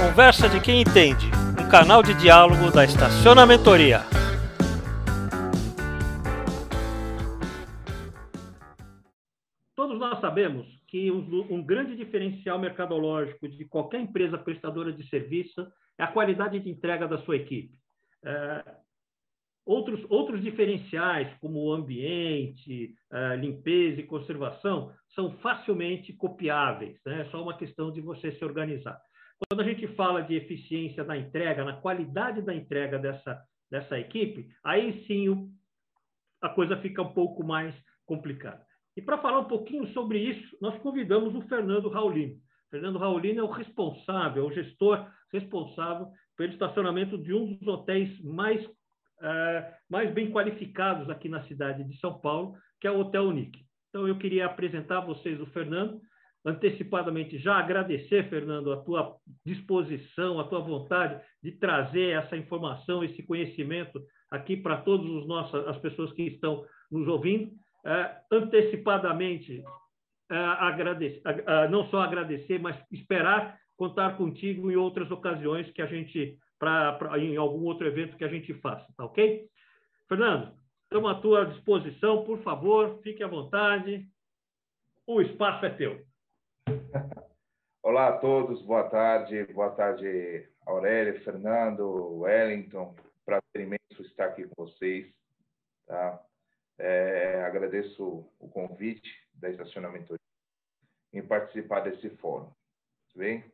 Conversa 0.00 0.48
de 0.48 0.62
quem 0.62 0.80
entende, 0.80 1.26
um 1.62 1.68
canal 1.68 2.02
de 2.02 2.14
diálogo 2.14 2.70
da 2.72 2.86
Estacionamentoria. 2.86 4.00
Todos 9.76 9.98
nós 9.98 10.18
sabemos 10.18 10.66
que 10.88 11.12
um, 11.12 11.46
um, 11.50 11.62
grande 11.62 11.94
diferencial 11.94 12.58
mercadológico 12.58 13.46
de 13.46 13.66
qualquer 13.66 14.00
empresa 14.00 14.38
prestadora 14.38 14.90
de 14.90 15.06
serviço 15.06 15.70
é 15.98 16.02
a 16.02 16.10
qualidade 16.10 16.58
de 16.58 16.70
entrega 16.70 17.06
da 17.06 17.18
sua 17.18 17.36
equipe. 17.36 17.74
É, 18.24 18.64
outros, 19.66 20.00
outros 20.08 20.40
diferenciais, 20.40 21.28
como 21.42 21.62
o 21.62 21.74
ambiente, 21.74 22.94
é, 23.12 23.36
limpeza 23.36 24.00
e 24.00 24.06
conservação, 24.06 24.94
são 25.14 25.30
facilmente 25.42 26.10
copiáveis. 26.14 26.98
Né? 27.04 27.20
É 27.20 27.24
só 27.26 27.42
uma 27.42 27.58
questão 27.58 27.92
de 27.92 28.00
você 28.00 28.32
se 28.32 28.42
organizar. 28.42 28.98
Quando 29.48 29.60
a 29.60 29.64
gente 29.64 29.86
fala 29.94 30.22
de 30.22 30.34
eficiência 30.34 31.02
da 31.02 31.16
entrega, 31.16 31.64
na 31.64 31.80
qualidade 31.80 32.42
da 32.42 32.54
entrega 32.54 32.98
dessa, 32.98 33.42
dessa 33.70 33.98
equipe, 33.98 34.48
aí 34.62 35.04
sim 35.06 35.28
o, 35.28 35.48
a 36.42 36.48
coisa 36.48 36.76
fica 36.76 37.02
um 37.02 37.12
pouco 37.12 37.42
mais 37.42 37.74
complicada. 38.04 38.64
E 38.96 39.00
para 39.00 39.18
falar 39.18 39.40
um 39.40 39.48
pouquinho 39.48 39.86
sobre 39.94 40.18
isso, 40.18 40.56
nós 40.60 40.76
convidamos 40.82 41.34
o 41.34 41.42
Fernando 41.48 41.88
Raulino. 41.88 42.36
Fernando 42.70 42.98
Raulino 42.98 43.40
é 43.40 43.42
o 43.42 43.50
responsável, 43.50 44.44
é 44.44 44.46
o 44.46 44.52
gestor 44.52 45.08
responsável 45.32 46.08
pelo 46.36 46.52
estacionamento 46.52 47.16
de 47.16 47.32
um 47.32 47.54
dos 47.54 47.66
hotéis 47.66 48.20
mais, 48.22 48.64
uh, 48.64 49.74
mais 49.88 50.12
bem 50.12 50.30
qualificados 50.30 51.08
aqui 51.08 51.28
na 51.28 51.42
cidade 51.44 51.82
de 51.84 51.98
São 51.98 52.20
Paulo, 52.20 52.56
que 52.80 52.86
é 52.86 52.90
o 52.90 53.00
Hotel 53.00 53.24
Unique. 53.24 53.64
Então, 53.88 54.06
eu 54.06 54.18
queria 54.18 54.46
apresentar 54.46 54.98
a 54.98 55.04
vocês 55.04 55.40
o 55.40 55.46
Fernando, 55.46 56.00
antecipadamente 56.44 57.38
já 57.38 57.54
agradecer, 57.56 58.28
Fernando, 58.28 58.72
a 58.72 58.78
tua 58.78 59.16
disposição, 59.44 60.40
a 60.40 60.44
tua 60.44 60.60
vontade 60.60 61.20
de 61.42 61.52
trazer 61.52 62.16
essa 62.16 62.36
informação, 62.36 63.04
esse 63.04 63.22
conhecimento 63.22 64.02
aqui 64.30 64.56
para 64.56 64.78
todas 64.78 65.08
as 65.66 65.78
pessoas 65.78 66.12
que 66.12 66.22
estão 66.22 66.64
nos 66.90 67.06
ouvindo. 67.08 67.50
É, 67.84 68.16
antecipadamente, 68.30 69.62
é, 70.30 70.36
agradecer, 70.36 71.22
não 71.70 71.88
só 71.88 72.02
agradecer, 72.02 72.58
mas 72.58 72.76
esperar 72.90 73.58
contar 73.76 74.18
contigo 74.18 74.70
em 74.70 74.76
outras 74.76 75.10
ocasiões 75.10 75.70
que 75.72 75.80
a 75.80 75.86
gente, 75.86 76.38
pra, 76.58 76.92
pra, 76.92 77.18
em 77.18 77.38
algum 77.38 77.64
outro 77.64 77.86
evento 77.86 78.16
que 78.16 78.24
a 78.24 78.28
gente 78.28 78.52
faça, 78.54 78.86
tá 78.94 79.06
ok? 79.06 79.46
Fernando, 80.06 80.52
estamos 80.84 81.10
à 81.10 81.14
tua 81.14 81.46
disposição, 81.46 82.22
por 82.24 82.42
favor, 82.42 83.00
fique 83.02 83.22
à 83.22 83.26
vontade. 83.26 84.06
O 85.06 85.22
espaço 85.22 85.64
é 85.64 85.70
teu. 85.70 86.09
Olá 87.82 88.08
a 88.08 88.18
todos, 88.18 88.62
boa 88.62 88.88
tarde, 88.88 89.44
boa 89.52 89.70
tarde, 89.70 90.48
Aurélia, 90.66 91.20
Fernando, 91.20 92.20
Wellington, 92.20 92.94
prazer 93.24 93.42
imenso 93.56 94.02
estar 94.02 94.26
aqui 94.26 94.44
com 94.44 94.64
vocês, 94.64 95.12
tá? 95.86 96.22
É, 96.78 97.42
agradeço 97.44 98.26
o 98.38 98.48
convite 98.48 99.10
da 99.34 99.50
Estacionamento 99.50 100.14
em 101.12 101.22
participar 101.22 101.80
desse 101.80 102.08
fórum. 102.16 102.50
Tudo 103.12 103.18
bem? 103.18 103.44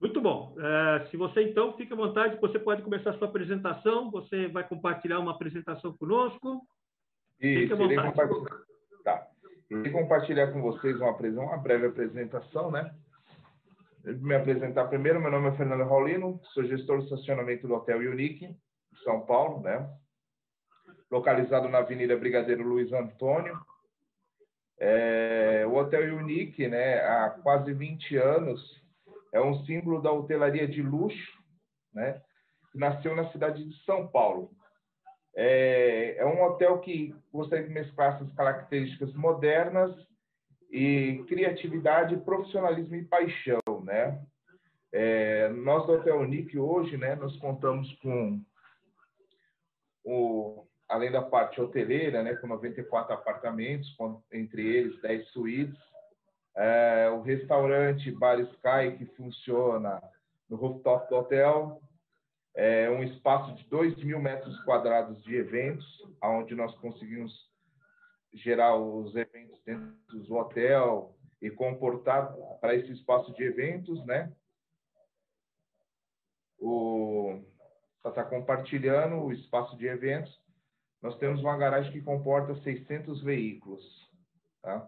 Muito 0.00 0.20
bom. 0.20 0.54
É, 0.58 1.06
se 1.06 1.16
você, 1.16 1.42
então, 1.42 1.76
fica 1.76 1.94
à 1.94 1.96
vontade, 1.96 2.40
você 2.40 2.58
pode 2.58 2.82
começar 2.82 3.10
a 3.10 3.18
sua 3.18 3.28
apresentação, 3.28 4.10
você 4.10 4.48
vai 4.48 4.66
compartilhar 4.66 5.18
uma 5.18 5.32
apresentação 5.32 5.94
conosco. 5.96 6.66
Isso, 7.40 7.74
irei 7.82 7.96
compartilhar. 7.96 8.60
Tá. 9.04 9.26
Irei 9.70 9.92
compartilhar 9.92 10.52
com 10.52 10.62
vocês 10.62 10.96
uma, 11.00 11.12
uma 11.12 11.56
breve 11.56 11.86
apresentação, 11.86 12.70
né? 12.70 12.94
me 14.04 14.34
apresentar 14.34 14.86
primeiro, 14.86 15.20
meu 15.20 15.30
nome 15.30 15.48
é 15.48 15.56
Fernando 15.56 15.84
Raulino, 15.84 16.40
sou 16.54 16.64
gestor 16.64 16.98
de 16.98 17.04
estacionamento 17.04 17.68
do 17.68 17.74
Hotel 17.74 17.98
Unique, 17.98 18.56
São 19.04 19.20
Paulo, 19.26 19.60
né? 19.60 19.88
Localizado 21.10 21.68
na 21.68 21.78
Avenida 21.78 22.16
Brigadeiro 22.16 22.66
Luiz 22.66 22.92
Antônio. 22.92 23.58
É, 24.78 25.64
o 25.66 25.74
Hotel 25.74 26.16
Unique, 26.16 26.66
né, 26.66 27.00
há 27.00 27.30
quase 27.42 27.74
20 27.74 28.16
anos, 28.16 28.80
é 29.32 29.40
um 29.40 29.62
símbolo 29.64 30.00
da 30.00 30.10
hotelaria 30.10 30.66
de 30.66 30.82
luxo, 30.82 31.38
né? 31.92 32.22
Nasceu 32.74 33.14
na 33.14 33.30
cidade 33.30 33.62
de 33.62 33.84
São 33.84 34.08
Paulo. 34.08 34.50
É, 35.34 36.16
é 36.18 36.26
um 36.26 36.42
hotel 36.42 36.78
que 36.80 37.14
de 37.62 37.70
mesclar 37.70 38.16
essas 38.16 38.32
características 38.34 39.14
modernas 39.14 39.94
e 40.70 41.24
criatividade, 41.28 42.16
profissionalismo 42.18 42.96
e 42.96 43.04
paixão, 43.04 43.60
né? 43.84 44.20
É, 44.92 45.48
nós 45.50 45.86
do 45.86 45.92
Hotel 45.92 46.18
Unique 46.18 46.58
hoje, 46.58 46.96
né, 46.96 47.14
nós 47.14 47.36
contamos 47.36 47.92
com 48.00 48.40
o, 50.04 50.66
além 50.88 51.12
da 51.12 51.22
parte 51.22 51.60
hoteleira, 51.60 52.22
né, 52.24 52.34
com 52.34 52.48
94 52.48 53.14
apartamentos, 53.14 53.88
com, 53.94 54.20
entre 54.32 54.66
eles 54.66 55.00
10 55.00 55.28
suítes, 55.28 55.78
é, 56.56 57.08
o 57.10 57.22
restaurante 57.22 58.10
Bar 58.10 58.40
Sky 58.40 58.98
que 58.98 59.06
funciona 59.16 60.02
no 60.48 60.56
rooftop 60.56 61.08
do 61.08 61.16
hotel, 61.16 61.80
é 62.62 62.90
um 62.90 63.02
espaço 63.02 63.54
de 63.54 63.64
2 63.70 64.04
mil 64.04 64.20
metros 64.20 64.60
quadrados 64.64 65.22
de 65.22 65.34
eventos, 65.34 65.86
onde 66.22 66.54
nós 66.54 66.74
conseguimos 66.76 67.50
gerar 68.34 68.76
os 68.76 69.16
eventos 69.16 69.58
dentro 69.64 69.96
do 70.10 70.34
hotel 70.34 71.16
e 71.40 71.50
comportar 71.50 72.30
para 72.60 72.74
esse 72.74 72.92
espaço 72.92 73.32
de 73.32 73.44
eventos, 73.44 74.04
né? 74.04 74.30
O 76.58 77.40
está 78.04 78.24
compartilhando 78.24 79.16
o 79.16 79.32
espaço 79.32 79.74
de 79.78 79.86
eventos. 79.86 80.38
Nós 81.00 81.16
temos 81.16 81.40
uma 81.40 81.56
garagem 81.56 81.90
que 81.90 82.02
comporta 82.02 82.54
600 82.56 83.22
veículos, 83.22 83.82
tá? 84.60 84.86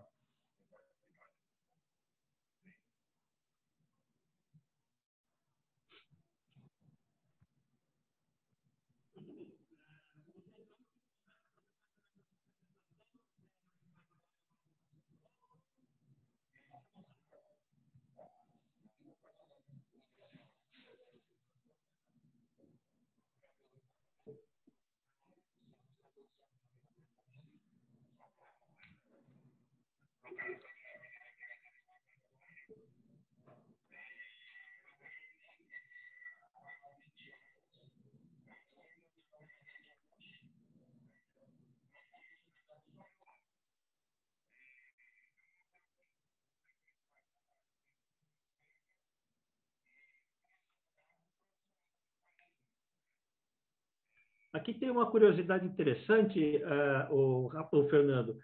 Aqui 54.53 54.75
tem 54.75 54.91
uma 54.91 55.11
curiosidade 55.11 55.67
interessante, 55.67 56.63
uh, 56.63 57.15
o, 57.15 57.51
o, 57.73 57.89
Fernando, 57.89 58.37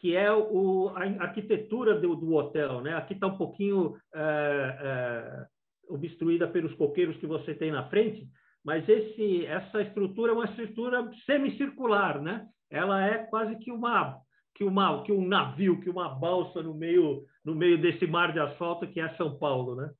que 0.00 0.16
é 0.16 0.32
o, 0.32 0.88
a 0.96 1.02
arquitetura 1.22 2.00
do, 2.00 2.16
do 2.16 2.34
hotel. 2.34 2.80
Né? 2.80 2.94
Aqui 2.94 3.14
está 3.14 3.28
um 3.28 3.36
pouquinho 3.36 3.90
uh, 3.90 3.92
uh, 3.92 5.94
obstruída 5.94 6.48
pelos 6.48 6.74
coqueiros 6.74 7.16
que 7.18 7.26
você 7.26 7.54
tem 7.54 7.70
na 7.70 7.88
frente, 7.88 8.26
mas 8.64 8.88
esse, 8.88 9.46
essa 9.46 9.82
estrutura 9.82 10.32
é 10.32 10.34
uma 10.34 10.46
estrutura 10.46 11.10
semicircular, 11.26 12.20
né? 12.20 12.46
Ela 12.70 13.04
é 13.04 13.18
quase 13.18 13.56
que 13.56 13.70
uma 13.70 14.18
que 14.54 14.64
uma 14.64 15.02
que 15.02 15.12
um 15.12 15.26
navio, 15.26 15.80
que 15.80 15.90
uma 15.90 16.08
balsa 16.08 16.62
no 16.62 16.74
meio 16.74 17.24
no 17.44 17.54
meio 17.54 17.80
desse 17.80 18.06
mar 18.06 18.32
de 18.32 18.38
asfalto 18.38 18.86
que 18.86 19.00
é 19.00 19.08
São 19.16 19.36
Paulo, 19.36 19.74
né? 19.74 19.90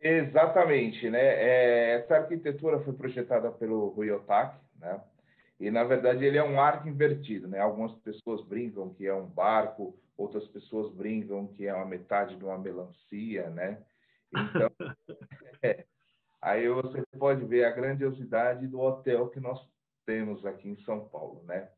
Exatamente, 0.00 1.10
né? 1.10 1.20
É, 1.20 1.94
essa 1.96 2.16
arquitetura 2.16 2.78
foi 2.80 2.92
projetada 2.92 3.50
pelo 3.50 3.88
Rui 3.88 4.10
Otaki, 4.12 4.56
né? 4.78 5.02
E 5.60 5.70
na 5.70 5.84
verdade 5.84 6.24
ele 6.24 6.38
é 6.38 6.44
um 6.44 6.60
arco 6.60 6.88
invertido, 6.88 7.48
né? 7.48 7.58
Algumas 7.58 7.92
pessoas 8.00 8.44
brincam 8.44 8.94
que 8.94 9.06
é 9.06 9.14
um 9.14 9.26
barco, 9.26 9.98
outras 10.16 10.46
pessoas 10.48 10.92
brincam 10.94 11.48
que 11.48 11.66
é 11.66 11.74
uma 11.74 11.84
metade 11.84 12.36
de 12.36 12.44
uma 12.44 12.58
melancia, 12.58 13.50
né? 13.50 13.82
Então, 14.32 14.70
é, 15.62 15.84
aí 16.40 16.68
você 16.68 17.02
pode 17.18 17.44
ver 17.44 17.64
a 17.64 17.70
grandiosidade 17.70 18.66
do 18.68 18.80
hotel 18.80 19.28
que 19.30 19.40
nós 19.40 19.60
temos 20.06 20.46
aqui 20.46 20.68
em 20.68 20.80
São 20.84 21.08
Paulo, 21.08 21.42
né? 21.44 21.68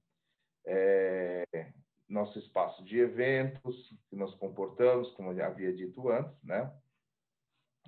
É, 0.66 1.44
nosso 2.08 2.38
espaço 2.38 2.84
de 2.84 2.98
eventos, 2.98 3.94
que 4.08 4.16
nós 4.16 4.34
comportamos, 4.34 5.10
como 5.12 5.30
eu 5.30 5.36
já 5.36 5.46
havia 5.46 5.72
dito 5.72 6.10
antes, 6.10 6.36
né? 6.42 6.70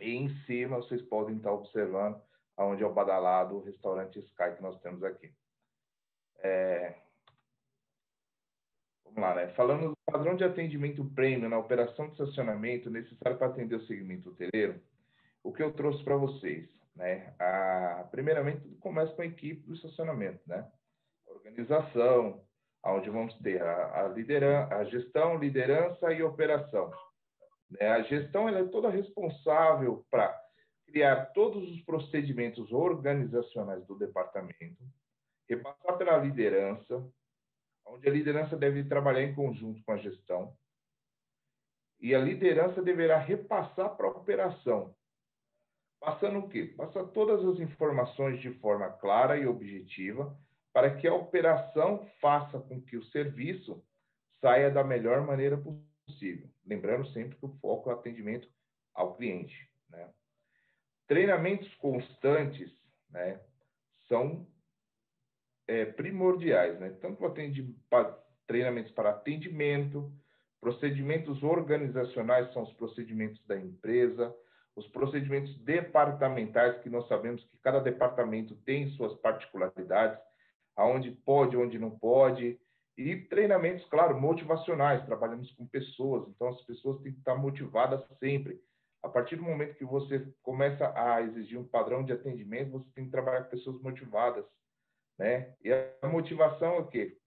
E 0.00 0.14
em 0.14 0.28
cima 0.46 0.76
vocês 0.76 1.02
podem 1.02 1.36
estar 1.36 1.52
observando 1.52 2.20
aonde 2.56 2.82
é 2.82 2.86
o 2.86 2.92
badalado 2.92 3.60
restaurante 3.60 4.18
Sky 4.18 4.56
que 4.56 4.62
nós 4.62 4.80
temos 4.80 5.02
aqui. 5.02 5.32
É... 6.38 6.94
Vamos 9.04 9.20
lá, 9.20 9.34
né? 9.34 9.48
Falando 9.48 9.90
do 9.90 9.96
padrão 10.06 10.36
de 10.36 10.44
atendimento 10.44 11.04
premium 11.04 11.48
na 11.48 11.58
operação 11.58 12.06
de 12.06 12.12
estacionamento 12.12 12.90
necessário 12.90 13.38
para 13.38 13.48
atender 13.48 13.76
o 13.76 13.86
segmento 13.86 14.30
hoteleiro, 14.30 14.80
o 15.42 15.52
que 15.52 15.62
eu 15.62 15.72
trouxe 15.72 16.02
para 16.02 16.16
vocês, 16.16 16.68
né? 16.94 17.34
A... 17.38 18.08
Primeiramente, 18.10 18.68
começa 18.80 19.12
com 19.12 19.22
a 19.22 19.26
equipe 19.26 19.66
do 19.66 19.74
estacionamento, 19.74 20.40
né? 20.46 20.70
Organização, 21.26 22.42
onde 22.84 23.10
vamos 23.10 23.34
ter 23.38 23.62
a, 23.62 24.04
a, 24.04 24.08
liderança, 24.08 24.74
a 24.74 24.84
gestão, 24.84 25.38
liderança 25.38 26.12
e 26.12 26.22
operação. 26.22 26.90
Né? 27.70 27.88
A 27.88 28.02
gestão 28.02 28.48
ela 28.48 28.60
é 28.60 28.68
toda 28.68 28.90
responsável 28.90 30.04
para 30.10 30.41
criar 30.92 31.32
todos 31.32 31.68
os 31.70 31.80
procedimentos 31.82 32.70
organizacionais 32.70 33.84
do 33.86 33.96
departamento, 33.96 34.84
repassar 35.48 35.96
pela 35.96 36.18
liderança, 36.18 37.10
onde 37.86 38.06
a 38.06 38.12
liderança 38.12 38.56
deve 38.56 38.84
trabalhar 38.84 39.22
em 39.22 39.34
conjunto 39.34 39.82
com 39.84 39.92
a 39.92 39.96
gestão, 39.96 40.54
e 41.98 42.14
a 42.14 42.20
liderança 42.20 42.82
deverá 42.82 43.16
repassar 43.18 43.96
para 43.96 44.06
a 44.06 44.10
operação. 44.10 44.94
Passando 45.98 46.40
o 46.40 46.48
quê? 46.48 46.64
Passar 46.76 47.04
todas 47.04 47.44
as 47.44 47.60
informações 47.60 48.40
de 48.40 48.52
forma 48.58 48.90
clara 48.90 49.38
e 49.38 49.46
objetiva 49.46 50.36
para 50.72 50.94
que 50.96 51.06
a 51.06 51.14
operação 51.14 52.04
faça 52.20 52.58
com 52.58 52.82
que 52.82 52.96
o 52.96 53.04
serviço 53.04 53.84
saia 54.40 54.70
da 54.70 54.82
melhor 54.82 55.24
maneira 55.24 55.56
possível. 55.56 56.50
Lembrando 56.66 57.06
sempre 57.12 57.38
que 57.38 57.44
o 57.46 57.56
foco 57.60 57.88
é 57.88 57.94
o 57.94 57.98
atendimento 57.98 58.48
ao 58.92 59.14
cliente. 59.14 59.70
Né? 59.88 60.12
Treinamentos 61.12 61.68
constantes 61.74 62.72
né, 63.10 63.38
são 64.08 64.46
é, 65.68 65.84
primordiais, 65.84 66.80
né? 66.80 66.88
tanto 67.02 67.22
para, 67.90 68.18
treinamentos 68.46 68.90
para 68.92 69.10
atendimento, 69.10 70.10
procedimentos 70.58 71.42
organizacionais 71.42 72.50
são 72.54 72.62
os 72.62 72.72
procedimentos 72.72 73.44
da 73.46 73.58
empresa, 73.58 74.34
os 74.74 74.88
procedimentos 74.88 75.54
departamentais, 75.58 76.78
que 76.78 76.88
nós 76.88 77.06
sabemos 77.08 77.44
que 77.44 77.58
cada 77.58 77.80
departamento 77.80 78.56
tem 78.64 78.88
suas 78.92 79.12
particularidades, 79.16 80.18
aonde 80.74 81.10
pode, 81.10 81.58
onde 81.58 81.78
não 81.78 81.90
pode, 81.90 82.58
e 82.96 83.16
treinamentos, 83.16 83.84
claro, 83.84 84.18
motivacionais, 84.18 85.04
trabalhamos 85.04 85.50
com 85.52 85.66
pessoas, 85.66 86.26
então 86.30 86.48
as 86.48 86.62
pessoas 86.62 87.02
têm 87.02 87.12
que 87.12 87.18
estar 87.18 87.34
motivadas 87.34 88.02
sempre. 88.18 88.58
A 89.02 89.08
partir 89.08 89.36
do 89.36 89.42
momento 89.42 89.76
que 89.76 89.84
você 89.84 90.26
começa 90.42 90.92
a 90.96 91.20
exigir 91.22 91.58
um 91.58 91.66
padrão 91.66 92.04
de 92.04 92.12
atendimento, 92.12 92.70
você 92.70 92.88
tem 92.94 93.04
que 93.04 93.10
trabalhar 93.10 93.44
com 93.44 93.50
pessoas 93.50 93.80
motivadas, 93.80 94.44
né? 95.18 95.54
E 95.62 95.72
a 95.72 96.08
motivação 96.08 96.74
é 96.74 96.78
o 96.78 96.86
quê? 96.86 97.18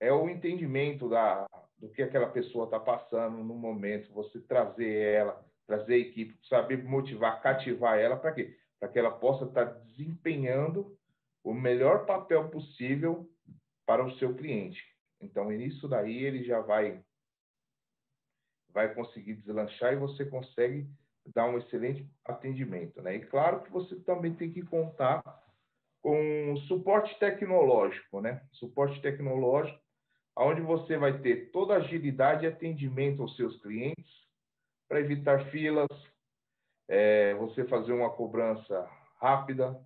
É 0.00 0.12
o 0.12 0.28
entendimento 0.28 1.08
da, 1.08 1.46
do 1.78 1.88
que 1.88 2.02
aquela 2.02 2.28
pessoa 2.28 2.64
está 2.64 2.78
passando 2.78 3.38
no 3.38 3.54
momento, 3.54 4.12
você 4.12 4.40
trazer 4.40 5.14
ela, 5.14 5.44
trazer 5.66 5.94
a 5.94 5.98
equipe, 5.98 6.36
saber 6.48 6.82
motivar, 6.82 7.40
cativar 7.40 7.98
ela, 7.98 8.16
para 8.16 8.32
quê? 8.32 8.56
Para 8.80 8.88
que 8.88 8.98
ela 8.98 9.10
possa 9.10 9.44
estar 9.44 9.64
desempenhando 9.64 10.96
o 11.44 11.54
melhor 11.54 12.04
papel 12.04 12.48
possível 12.48 13.30
para 13.86 14.04
o 14.04 14.10
seu 14.18 14.34
cliente. 14.34 14.84
Então, 15.20 15.50
nisso 15.50 15.88
daí 15.88 16.24
ele 16.24 16.42
já 16.44 16.60
vai 16.60 17.02
vai 18.78 18.94
conseguir 18.94 19.34
deslanchar 19.34 19.92
e 19.92 19.96
você 19.96 20.24
consegue 20.24 20.88
dar 21.34 21.46
um 21.46 21.58
excelente 21.58 22.08
atendimento, 22.24 23.02
né? 23.02 23.16
E 23.16 23.26
claro 23.26 23.62
que 23.62 23.72
você 23.72 23.96
também 23.96 24.32
tem 24.32 24.52
que 24.52 24.62
contar 24.62 25.20
com 26.00 26.56
suporte 26.68 27.18
tecnológico, 27.18 28.20
né? 28.20 28.40
Suporte 28.52 29.02
tecnológico, 29.02 29.80
onde 30.36 30.60
você 30.60 30.96
vai 30.96 31.18
ter 31.18 31.50
toda 31.50 31.74
a 31.74 31.78
agilidade 31.78 32.44
e 32.44 32.48
atendimento 32.48 33.20
aos 33.20 33.34
seus 33.34 33.60
clientes 33.60 34.28
para 34.88 35.00
evitar 35.00 35.50
filas, 35.50 35.88
é, 36.86 37.34
você 37.34 37.64
fazer 37.64 37.92
uma 37.92 38.10
cobrança 38.10 38.88
rápida, 39.20 39.76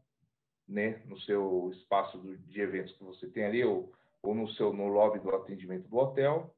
né, 0.68 1.02
no 1.06 1.18
seu 1.20 1.70
espaço 1.72 2.18
de 2.46 2.60
eventos 2.60 2.92
que 2.92 3.02
você 3.02 3.26
tem 3.26 3.44
ali, 3.44 3.64
ou, 3.64 3.90
ou 4.22 4.34
no 4.34 4.48
seu 4.50 4.70
no 4.70 4.86
lobby 4.88 5.18
do 5.18 5.34
atendimento 5.34 5.88
do 5.88 5.96
hotel. 5.96 6.54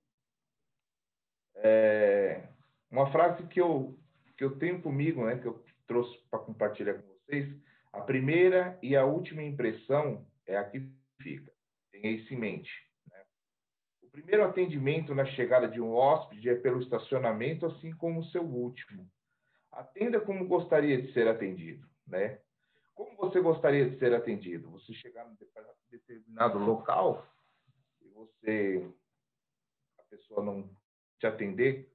É, 1.56 2.48
uma 2.90 3.10
frase 3.10 3.46
que 3.48 3.60
eu, 3.60 3.98
que 4.36 4.44
eu 4.44 4.58
tenho 4.58 4.80
comigo, 4.80 5.24
né, 5.24 5.38
que 5.38 5.46
eu 5.46 5.64
trouxe 5.86 6.16
para 6.30 6.38
compartilhar 6.38 6.94
com 6.94 7.14
vocês, 7.14 7.54
a 7.92 8.00
primeira 8.00 8.78
e 8.82 8.96
a 8.96 9.04
última 9.04 9.42
impressão 9.42 10.26
é 10.46 10.56
a 10.56 10.64
que 10.64 10.80
fica. 11.20 11.52
Tenha 11.92 12.10
isso 12.10 12.32
em 12.34 12.36
mente. 12.36 12.70
Né? 13.10 13.22
O 14.02 14.08
primeiro 14.08 14.44
atendimento 14.44 15.14
na 15.14 15.24
chegada 15.24 15.68
de 15.68 15.80
um 15.80 15.94
hóspede 15.94 16.48
é 16.48 16.54
pelo 16.54 16.82
estacionamento, 16.82 17.66
assim 17.66 17.92
como 17.92 18.20
o 18.20 18.24
seu 18.26 18.42
último. 18.42 19.08
Atenda 19.70 20.20
como 20.20 20.46
gostaria 20.46 21.00
de 21.00 21.12
ser 21.12 21.28
atendido. 21.28 21.86
Né? 22.06 22.40
Como 22.94 23.16
você 23.16 23.40
gostaria 23.40 23.88
de 23.88 23.98
ser 23.98 24.14
atendido? 24.14 24.70
Você 24.70 24.92
chegar 24.94 25.24
num 25.24 25.36
determinado 25.90 26.58
local 26.58 27.26
e 28.02 28.08
você 28.08 28.88
a 29.98 30.02
pessoa 30.10 30.44
não 30.44 30.68
te 31.24 31.26
atender, 31.26 31.90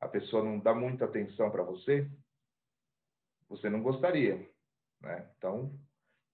a 0.00 0.08
pessoa 0.08 0.42
não 0.42 0.58
dá 0.58 0.74
muita 0.74 1.04
atenção 1.04 1.50
para 1.50 1.62
você, 1.62 2.08
você 3.48 3.68
não 3.68 3.82
gostaria, 3.82 4.48
né? 5.00 5.30
Então, 5.36 5.78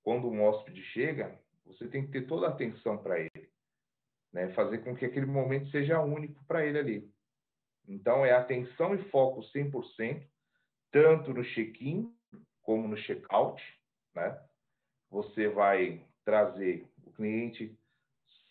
quando 0.02 0.28
um 0.28 0.42
hóspede 0.44 0.82
chega, 0.84 1.36
você 1.64 1.88
tem 1.88 2.06
que 2.06 2.12
ter 2.12 2.26
toda 2.26 2.46
a 2.46 2.50
atenção 2.50 2.96
para 2.98 3.18
ele, 3.18 3.50
né? 4.32 4.52
Fazer 4.54 4.78
com 4.78 4.94
que 4.94 5.04
aquele 5.04 5.26
momento 5.26 5.68
seja 5.70 6.00
único 6.00 6.44
para 6.44 6.64
ele 6.64 6.78
ali. 6.78 7.12
Então, 7.88 8.24
é 8.24 8.32
atenção 8.32 8.94
e 8.94 9.10
foco 9.10 9.40
100%, 9.40 10.24
tanto 10.92 11.34
no 11.34 11.42
check-in 11.42 12.14
como 12.62 12.86
no 12.86 12.96
check-out, 12.96 13.60
né? 14.14 14.40
Você 15.10 15.48
vai 15.48 16.06
trazer 16.24 16.88
o 17.04 17.10
cliente, 17.12 17.76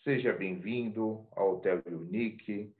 seja 0.02 0.32
bem-vindo 0.32 1.26
ao 1.32 1.56
Hotel 1.56 1.82
Unique, 1.86 2.74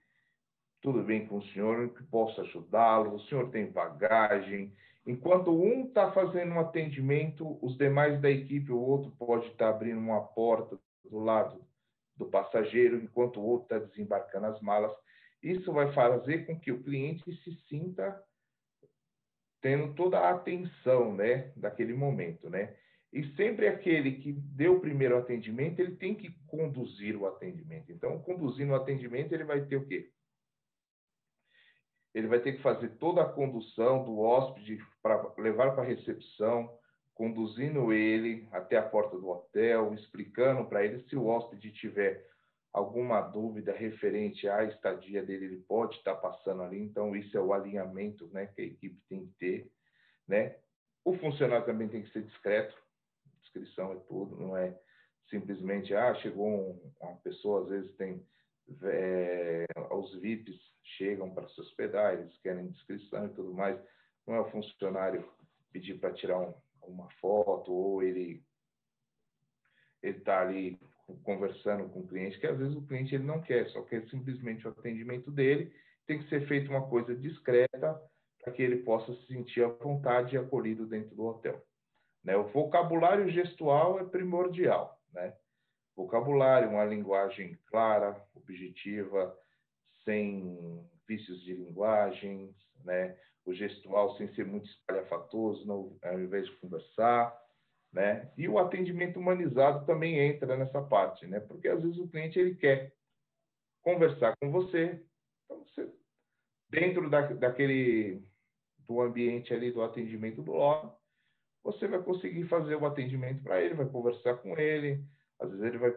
tudo 0.87 1.03
bem 1.03 1.27
com 1.27 1.39
o 1.39 1.47
senhor, 1.49 1.89
que 1.95 2.05
possa 2.05 2.43
ajudá-lo, 2.43 3.17
o 3.17 3.21
senhor 3.23 3.51
tem 3.51 3.69
bagagem. 3.69 4.73
Enquanto 5.05 5.51
um 5.51 5.87
está 5.87 6.13
fazendo 6.13 6.53
um 6.53 6.61
atendimento, 6.61 7.59
os 7.61 7.77
demais 7.77 8.21
da 8.21 8.31
equipe, 8.31 8.71
o 8.71 8.79
outro 8.79 9.11
pode 9.19 9.47
estar 9.47 9.65
tá 9.65 9.71
abrindo 9.71 9.99
uma 9.99 10.21
porta 10.21 10.79
do 11.11 11.19
lado 11.19 11.61
do 12.17 12.27
passageiro, 12.27 13.03
enquanto 13.03 13.41
o 13.41 13.45
outro 13.45 13.65
está 13.65 13.85
desembarcando 13.85 14.47
as 14.47 14.61
malas. 14.61 14.93
Isso 15.43 15.73
vai 15.73 15.93
fazer 15.93 16.47
com 16.47 16.57
que 16.57 16.71
o 16.71 16.81
cliente 16.85 17.35
se 17.43 17.53
sinta 17.69 18.23
tendo 19.61 19.93
toda 19.95 20.21
a 20.21 20.31
atenção, 20.31 21.13
né, 21.13 21.51
daquele 21.57 21.95
momento, 21.95 22.49
né? 22.49 22.77
E 23.13 23.25
sempre 23.35 23.67
aquele 23.67 24.19
que 24.19 24.33
deu 24.33 24.77
o 24.77 24.81
primeiro 24.81 25.19
atendimento, 25.19 25.81
ele 25.81 25.97
tem 25.97 26.15
que 26.15 26.31
conduzir 26.47 27.17
o 27.17 27.27
atendimento. 27.27 27.91
Então, 27.91 28.21
conduzindo 28.21 28.71
o 28.71 28.77
atendimento, 28.77 29.33
ele 29.33 29.43
vai 29.43 29.63
ter 29.63 29.79
o 29.79 29.85
quê? 29.85 30.13
Ele 32.17 32.29
vai 32.29 32.41
ter 32.41 32.55
que 32.55 32.63
fazer 32.63 32.89
toda 32.97 33.21
a 33.21 33.29
condução 33.29 34.03
do 34.03 34.21
hóspede 34.21 34.83
para 35.03 35.35
levar 35.37 35.75
para 35.75 35.83
a 35.83 35.87
recepção, 35.87 36.75
conduzindo 37.15 37.93
ele 37.93 38.49
até 38.53 38.79
a 38.79 38.89
porta 38.89 39.19
do 39.19 39.29
hotel, 39.29 39.93
explicando 39.93 40.65
para 40.65 40.83
ele 40.83 41.07
se 41.11 41.15
o 41.15 41.27
hóspede 41.27 41.71
tiver 41.73 42.27
alguma 42.73 43.21
dúvida 43.21 43.71
referente 43.71 44.49
à 44.49 44.65
estadia 44.65 45.23
dele, 45.23 45.45
ele 45.45 45.65
pode 45.69 45.97
estar 45.97 46.15
passando 46.15 46.63
ali. 46.63 46.81
Então, 46.81 47.15
isso 47.15 47.37
é 47.37 47.41
o 47.41 47.53
alinhamento 47.53 48.27
né, 48.29 48.47
que 48.47 48.63
a 48.63 48.65
equipe 48.65 48.99
tem 49.11 49.27
que 49.27 49.33
ter. 49.35 49.71
Né? 50.27 50.57
O 51.05 51.19
funcionário 51.19 51.67
também 51.67 51.87
tem 51.87 52.01
que 52.01 52.13
ser 52.13 52.23
discreto. 52.23 52.75
Descrição 53.43 53.93
é 53.93 53.97
tudo, 54.09 54.41
não 54.41 54.57
é 54.57 54.75
simplesmente, 55.29 55.95
ah, 55.95 56.15
chegou 56.15 56.49
um, 56.49 56.93
uma 56.99 57.17
pessoa, 57.17 57.65
às 57.65 57.69
vezes 57.69 57.95
tem 57.97 58.27
é, 58.85 59.67
os 59.91 60.19
VIPs 60.19 60.76
chegam 60.97 61.33
para 61.33 61.49
se 61.49 61.61
hospedar, 61.61 62.15
eles 62.15 62.37
querem 62.39 62.69
descrição 62.69 63.27
e 63.27 63.31
tudo 63.31 63.53
mais. 63.53 63.79
Não 64.27 64.35
é 64.35 64.41
o 64.41 64.51
funcionário 64.51 65.29
pedir 65.73 65.99
para 65.99 66.13
tirar 66.13 66.39
um, 66.41 66.55
uma 66.83 67.09
foto 67.21 67.73
ou 67.73 68.03
ele 68.03 68.43
ele 70.03 70.19
está 70.19 70.41
ali 70.41 70.79
conversando 71.23 71.89
com 71.89 72.01
o 72.01 72.07
cliente, 72.07 72.39
que 72.39 72.47
às 72.47 72.59
vezes 72.59 72.77
o 72.77 72.87
cliente 72.87 73.15
ele 73.15 73.25
não 73.25 73.41
quer, 73.41 73.69
só 73.69 73.83
quer 73.83 74.07
simplesmente 74.09 74.67
o 74.67 74.71
atendimento 74.71 75.31
dele. 75.31 75.73
Tem 76.07 76.19
que 76.19 76.29
ser 76.29 76.47
feita 76.47 76.71
uma 76.71 76.89
coisa 76.89 77.15
discreta 77.15 78.01
para 78.43 78.53
que 78.53 78.63
ele 78.63 78.85
possa 78.85 79.13
se 79.15 79.27
sentir 79.27 79.65
à 79.65 79.69
vontade 79.69 80.37
e 80.37 80.39
acolhido 80.39 80.87
dentro 80.87 81.15
do 81.17 81.25
hotel. 81.25 81.61
Né? 82.23 82.37
O 82.37 82.45
vocabulário 82.45 83.29
gestual 83.31 83.99
é 83.99 84.05
primordial. 84.05 85.01
Né? 85.13 85.35
vocabulário, 85.97 86.69
uma 86.69 86.85
linguagem 86.85 87.59
clara, 87.67 88.23
objetiva, 88.35 89.35
sem 90.07 90.89
vícios 91.07 91.43
de 91.43 91.55
linguagem, 91.55 92.55
né? 92.83 93.15
o 93.47 93.55
gestual 93.55 94.17
sem 94.17 94.29
ser 94.35 94.45
muito 94.45 94.69
espalhafatoso, 94.69 95.67
não, 95.67 95.97
ao 96.03 96.21
invés 96.21 96.47
de 96.47 96.57
conversar, 96.57 97.35
né? 97.93 98.31
E 98.37 98.49
o 98.49 98.59
atendimento 98.59 99.21
humanizado 99.21 99.87
também 99.87 100.19
entra 100.19 100.57
nessa 100.57 100.83
parte, 100.83 101.27
né? 101.27 101.39
Porque 101.39 101.69
às 101.69 101.81
vezes 101.81 101.97
o 101.97 102.09
cliente 102.09 102.39
ele 102.41 102.57
quer 102.57 102.93
conversar 103.83 104.35
com 104.41 104.51
você, 104.51 105.01
então 105.45 105.65
você 105.65 105.89
dentro 106.69 107.09
da, 107.09 107.21
daquele 107.21 108.21
do 108.81 109.01
ambiente 109.01 109.55
ali 109.55 109.71
do 109.71 109.83
atendimento 109.83 110.43
do 110.43 110.53
lobby, 110.53 110.93
você 111.63 111.87
vai 111.87 112.03
conseguir 112.03 112.45
fazer 112.49 112.75
o 112.75 112.87
atendimento 112.87 113.45
para 113.45 113.61
ele, 113.61 113.75
vai 113.75 113.89
conversar 113.89 114.37
com 114.39 114.59
ele, 114.59 115.05
às 115.39 115.49
vezes 115.51 115.65
ele 115.65 115.79
vai 115.79 115.95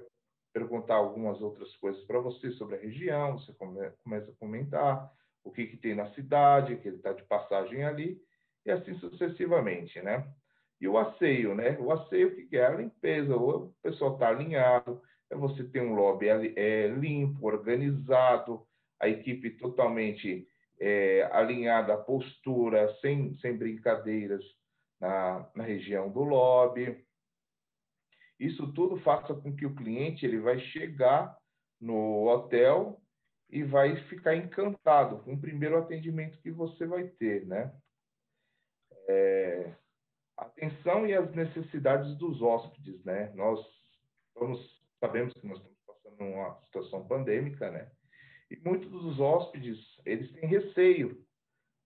perguntar 0.53 0.95
algumas 0.95 1.41
outras 1.41 1.75
coisas 1.77 2.03
para 2.03 2.19
você 2.19 2.51
sobre 2.51 2.75
a 2.75 2.79
região, 2.79 3.37
você 3.37 3.53
come, 3.53 3.89
começa 4.03 4.31
a 4.31 4.35
comentar 4.35 5.11
o 5.43 5.51
que, 5.51 5.65
que 5.65 5.77
tem 5.77 5.95
na 5.95 6.11
cidade, 6.13 6.77
que 6.77 6.87
ele 6.87 6.97
está 6.97 7.13
de 7.13 7.23
passagem 7.23 7.83
ali, 7.83 8.21
e 8.65 8.71
assim 8.71 8.93
sucessivamente, 8.95 10.01
né? 10.01 10.27
E 10.81 10.87
o 10.87 10.97
asseio, 10.97 11.55
né? 11.55 11.77
O 11.79 11.91
asseio, 11.91 12.35
que 12.47 12.57
é? 12.57 12.65
A 12.65 12.75
limpeza, 12.75 13.35
o 13.35 13.73
pessoal 13.81 14.13
está 14.13 14.29
alinhado, 14.29 15.01
é 15.29 15.35
você 15.35 15.63
ter 15.63 15.81
um 15.81 15.93
lobby 15.93 16.27
é, 16.29 16.87
limpo, 16.87 17.47
organizado, 17.47 18.65
a 18.99 19.07
equipe 19.07 19.51
totalmente 19.51 20.47
é, 20.79 21.29
alinhada 21.31 21.93
à 21.93 21.97
postura, 21.97 22.93
sem, 23.01 23.37
sem 23.37 23.55
brincadeiras 23.55 24.43
na, 24.99 25.49
na 25.55 25.63
região 25.63 26.09
do 26.09 26.23
lobby. 26.23 27.03
Isso 28.39 28.71
tudo 28.73 28.97
faça 29.01 29.33
com 29.33 29.53
que 29.53 29.65
o 29.65 29.75
cliente 29.75 30.25
ele 30.25 30.39
vai 30.39 30.59
chegar 30.59 31.37
no 31.79 32.27
hotel 32.27 33.01
e 33.49 33.63
vai 33.63 33.95
ficar 34.07 34.35
encantado 34.35 35.19
com 35.23 35.33
o 35.33 35.41
primeiro 35.41 35.77
atendimento 35.77 36.39
que 36.41 36.51
você 36.51 36.85
vai 36.85 37.07
ter, 37.07 37.45
né? 37.45 37.73
É, 39.09 39.75
atenção 40.37 41.05
e 41.05 41.13
as 41.13 41.33
necessidades 41.33 42.15
dos 42.17 42.41
hóspedes, 42.41 43.03
né? 43.03 43.31
Nós 43.33 43.59
sabemos 44.99 45.33
que 45.33 45.45
nós 45.47 45.57
estamos 45.57 45.79
passando 45.85 46.23
uma 46.23 46.61
situação 46.65 47.07
pandêmica, 47.07 47.69
né? 47.71 47.91
E 48.49 48.57
muitos 48.57 48.89
dos 48.89 49.19
hóspedes, 49.19 49.77
eles 50.05 50.31
têm 50.31 50.47
receio, 50.47 51.25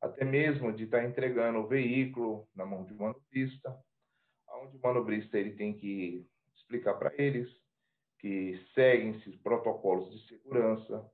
até 0.02 0.24
mesmo 0.24 0.72
de 0.72 0.84
estar 0.84 1.04
entregando 1.04 1.60
o 1.60 1.68
veículo 1.68 2.48
na 2.54 2.66
mão 2.66 2.86
de 2.86 2.94
um 2.94 2.98
manobrista, 2.98 3.78
onde 4.50 4.78
o 4.78 4.82
manobrista 4.82 5.38
ele 5.38 5.56
tem 5.56 5.76
que 5.76 6.28
explicar 6.74 6.96
para 6.96 7.14
eles 7.18 7.50
que 8.20 8.60
seguem-se 8.74 9.30
protocolos 9.38 10.12
de 10.12 10.28
segurança, 10.28 11.06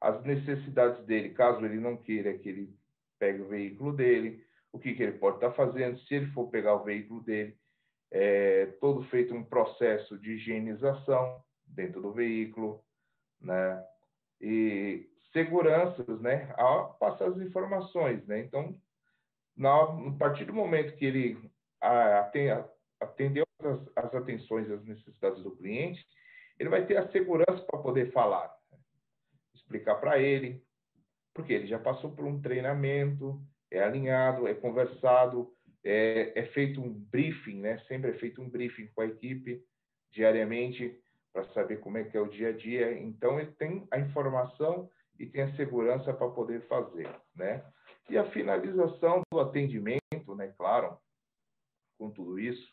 as 0.00 0.24
necessidades 0.24 1.04
dele, 1.04 1.30
caso 1.30 1.64
ele 1.64 1.78
não 1.78 1.96
queira 1.96 2.36
que 2.38 2.48
ele 2.48 2.76
pegue 3.18 3.42
o 3.42 3.48
veículo 3.48 3.92
dele, 3.92 4.44
o 4.72 4.78
que, 4.78 4.94
que 4.94 5.02
ele 5.02 5.18
pode 5.18 5.36
estar 5.36 5.52
fazendo, 5.52 5.98
se 6.00 6.14
ele 6.14 6.26
for 6.28 6.48
pegar 6.48 6.74
o 6.74 6.84
veículo 6.84 7.22
dele, 7.22 7.56
é, 8.10 8.66
todo 8.80 9.04
feito 9.04 9.34
um 9.34 9.44
processo 9.44 10.18
de 10.18 10.32
higienização 10.32 11.42
dentro 11.66 12.00
do 12.00 12.12
veículo, 12.12 12.82
né? 13.40 13.84
E 14.40 15.08
seguranças, 15.32 16.20
né? 16.20 16.52
A 16.56 16.84
passar 16.98 17.28
as 17.28 17.38
informações, 17.38 18.26
né? 18.26 18.40
Então, 18.40 18.76
na, 19.56 19.82
a 19.82 20.16
partir 20.18 20.44
do 20.44 20.52
momento 20.52 20.96
que 20.96 21.04
ele 21.04 21.50
atendeu 23.00 23.46
as, 23.64 23.80
as 23.96 24.14
atenções 24.14 24.68
e 24.68 24.72
as 24.72 24.84
necessidades 24.84 25.42
do 25.42 25.56
cliente, 25.56 26.04
ele 26.58 26.68
vai 26.68 26.86
ter 26.86 26.96
a 26.96 27.10
segurança 27.10 27.64
para 27.64 27.80
poder 27.80 28.12
falar, 28.12 28.52
né? 28.70 28.78
explicar 29.54 29.96
para 29.96 30.18
ele, 30.18 30.62
porque 31.34 31.52
ele 31.52 31.66
já 31.66 31.78
passou 31.78 32.12
por 32.12 32.24
um 32.24 32.40
treinamento, 32.40 33.40
é 33.70 33.82
alinhado, 33.82 34.46
é 34.46 34.54
conversado, 34.54 35.52
é, 35.84 36.32
é, 36.38 36.46
feito 36.46 36.80
um 36.80 36.92
briefing, 36.92 37.60
né? 37.60 37.78
Sempre 37.88 38.10
é 38.10 38.14
feito 38.14 38.40
um 38.40 38.48
briefing 38.48 38.86
com 38.88 39.00
a 39.00 39.06
equipe 39.06 39.64
diariamente 40.10 41.00
para 41.32 41.44
saber 41.52 41.78
como 41.78 41.98
é 41.98 42.04
que 42.04 42.16
é 42.16 42.20
o 42.20 42.28
dia 42.28 42.50
a 42.50 42.52
dia. 42.52 42.92
Então 42.98 43.40
ele 43.40 43.52
tem 43.52 43.86
a 43.90 43.98
informação 43.98 44.88
e 45.18 45.26
tem 45.26 45.42
a 45.42 45.56
segurança 45.56 46.12
para 46.12 46.28
poder 46.28 46.66
fazer, 46.68 47.08
né? 47.34 47.64
E 48.08 48.18
a 48.18 48.30
finalização 48.30 49.22
do 49.32 49.40
atendimento, 49.40 50.34
né? 50.36 50.52
Claro, 50.56 50.98
com 51.98 52.10
tudo 52.10 52.38
isso, 52.38 52.72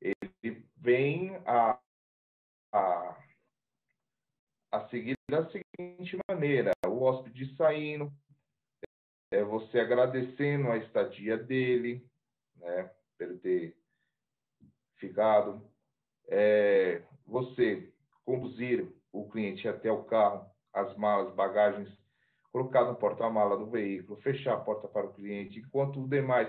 ele 0.00 0.64
vem 0.76 1.36
a, 1.46 1.78
a, 2.72 3.24
a 4.72 4.88
seguir 4.88 5.16
da 5.30 5.48
seguinte 5.50 6.18
maneira: 6.28 6.72
o 6.86 7.02
hóspede 7.02 7.54
saindo, 7.56 8.12
é 9.32 9.44
você 9.44 9.80
agradecendo 9.80 10.70
a 10.70 10.78
estadia 10.78 11.36
dele, 11.36 12.04
né, 12.56 12.90
por 13.18 13.38
ter 13.40 13.76
ficado, 14.96 15.62
é, 16.28 17.02
você 17.26 17.92
conduzir 18.24 18.92
o 19.12 19.28
cliente 19.28 19.68
até 19.68 19.90
o 19.90 20.04
carro, 20.04 20.48
as 20.72 20.96
malas, 20.96 21.34
bagagens, 21.34 21.88
colocar 22.52 22.84
no 22.84 22.96
porta-mala 22.96 23.56
do 23.56 23.70
veículo, 23.70 24.20
fechar 24.20 24.54
a 24.54 24.60
porta 24.60 24.88
para 24.88 25.06
o 25.06 25.12
cliente, 25.12 25.58
enquanto 25.58 26.02
os 26.02 26.08
demais 26.08 26.48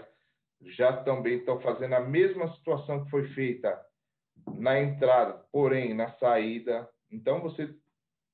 já 0.66 1.04
também 1.04 1.38
estão 1.38 1.60
fazendo 1.60 1.94
a 1.94 2.00
mesma 2.00 2.52
situação 2.56 3.04
que 3.04 3.10
foi 3.10 3.28
feita 3.30 3.80
na 4.56 4.80
entrada, 4.80 5.34
porém 5.52 5.94
na 5.94 6.12
saída. 6.18 6.90
Então 7.12 7.42
você, 7.42 7.74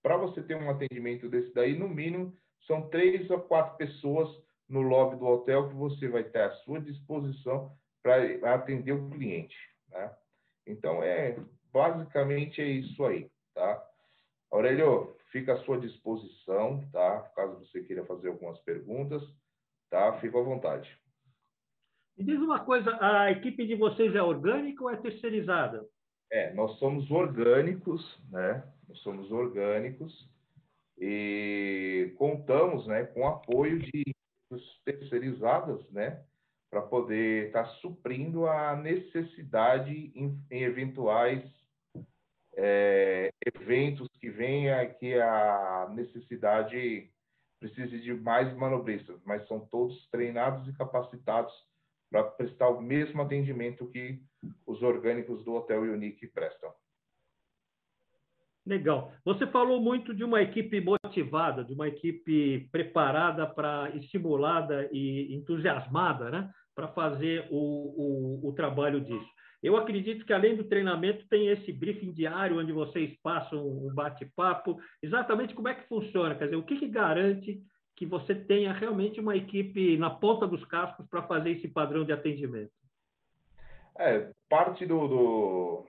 para 0.01 0.17
você 0.17 0.41
ter 0.41 0.55
um 0.55 0.69
atendimento 0.69 1.29
desse 1.29 1.53
daí, 1.53 1.77
no 1.77 1.87
mínimo 1.87 2.35
são 2.65 2.89
três 2.89 3.29
ou 3.29 3.39
quatro 3.39 3.77
pessoas 3.77 4.29
no 4.67 4.81
lobby 4.81 5.17
do 5.17 5.25
hotel 5.25 5.69
que 5.69 5.75
você 5.75 6.07
vai 6.09 6.23
ter 6.23 6.41
à 6.41 6.51
sua 6.57 6.81
disposição 6.81 7.71
para 8.03 8.53
atender 8.53 8.91
o 8.91 9.09
cliente. 9.09 9.55
Né? 9.89 10.13
Então, 10.65 11.01
é 11.01 11.37
basicamente 11.71 12.61
é 12.61 12.65
isso 12.65 13.03
aí. 13.05 13.31
Tá? 13.53 13.83
Aurélio, 14.51 15.15
fica 15.31 15.53
à 15.53 15.57
sua 15.63 15.79
disposição, 15.79 16.87
tá? 16.91 17.21
caso 17.35 17.59
você 17.59 17.81
queira 17.83 18.05
fazer 18.05 18.29
algumas 18.29 18.59
perguntas, 18.59 19.23
tá? 19.89 20.13
fica 20.19 20.37
à 20.37 20.41
vontade. 20.41 20.97
Me 22.17 22.23
diz 22.23 22.39
uma 22.39 22.59
coisa, 22.59 22.97
a 22.99 23.31
equipe 23.31 23.67
de 23.67 23.75
vocês 23.75 24.15
é 24.15 24.21
orgânica 24.21 24.83
ou 24.83 24.89
é 24.89 24.97
terceirizada? 24.97 25.85
É, 26.31 26.51
nós 26.53 26.77
somos 26.79 27.09
orgânicos, 27.11 28.19
né? 28.31 28.63
Nós 28.89 28.97
somos 28.99 29.31
orgânicos 29.31 30.27
e 30.97 32.13
contamos 32.17 32.87
né, 32.87 33.03
com 33.05 33.27
apoio 33.27 33.79
de 33.79 34.03
terceirizadas, 34.83 35.87
né, 35.91 36.23
para 36.71 36.81
poder 36.81 37.47
estar 37.47 37.65
tá 37.65 37.69
suprindo 37.81 38.47
a 38.47 38.75
necessidade 38.75 40.11
em, 40.15 40.41
em 40.49 40.63
eventuais 40.63 41.43
é, 42.55 43.29
eventos 43.45 44.07
que 44.19 44.29
venha 44.29 44.85
que 44.87 45.13
a 45.13 45.91
necessidade 45.93 47.11
precise 47.59 47.99
de 47.99 48.13
mais 48.13 48.51
manobristas, 48.55 49.19
mas 49.25 49.47
são 49.47 49.59
todos 49.59 50.07
treinados 50.09 50.67
e 50.67 50.73
capacitados 50.73 51.53
para 52.09 52.23
prestar 52.23 52.69
o 52.69 52.81
mesmo 52.81 53.21
atendimento 53.21 53.89
que 53.89 54.19
os 54.65 54.81
orgânicos 54.81 55.43
do 55.43 55.53
Hotel 55.53 55.81
Unique 55.81 56.27
prestam. 56.27 56.71
Legal. 58.67 59.13
Você 59.23 59.47
falou 59.47 59.81
muito 59.81 60.13
de 60.13 60.25
uma 60.25 60.41
equipe 60.41 60.81
motivada, 60.81 61.63
de 61.63 61.73
uma 61.73 61.87
equipe 61.87 62.67
preparada 62.69 63.47
para, 63.47 63.89
estimulada 63.95 64.89
e 64.91 65.33
entusiasmada, 65.33 66.29
né, 66.29 66.51
para 66.75 66.89
fazer 66.89 67.47
o, 67.49 68.41
o, 68.43 68.49
o, 68.49 68.53
trabalho 68.53 68.99
disso. 68.99 69.25
Eu 69.63 69.77
acredito 69.77 70.25
que, 70.25 70.33
além 70.33 70.57
do 70.57 70.65
treinamento, 70.65 71.25
tem 71.29 71.47
esse 71.47 71.71
briefing 71.71 72.11
diário, 72.11 72.59
onde 72.59 72.73
vocês 72.73 73.17
passam 73.23 73.65
um 73.65 73.93
bate-papo. 73.93 74.77
Exatamente 75.01 75.55
como 75.55 75.69
é 75.69 75.73
que 75.73 75.87
funciona? 75.87 76.35
Quer 76.35 76.45
dizer, 76.45 76.57
o 76.57 76.63
que, 76.63 76.77
que 76.77 76.89
garante 76.89 77.61
que 77.97 78.05
você 78.05 78.33
tenha 78.33 78.71
realmente 78.71 79.19
uma 79.19 79.35
equipe 79.35 79.97
na 79.97 80.09
ponta 80.09 80.47
dos 80.47 80.63
cascos 80.65 81.05
para 81.07 81.23
fazer 81.23 81.51
esse 81.51 81.67
padrão 81.67 82.05
de 82.05 82.13
atendimento? 82.13 82.71
É, 83.99 84.31
parte 84.47 84.85
do, 84.85 85.07
do 85.07 85.87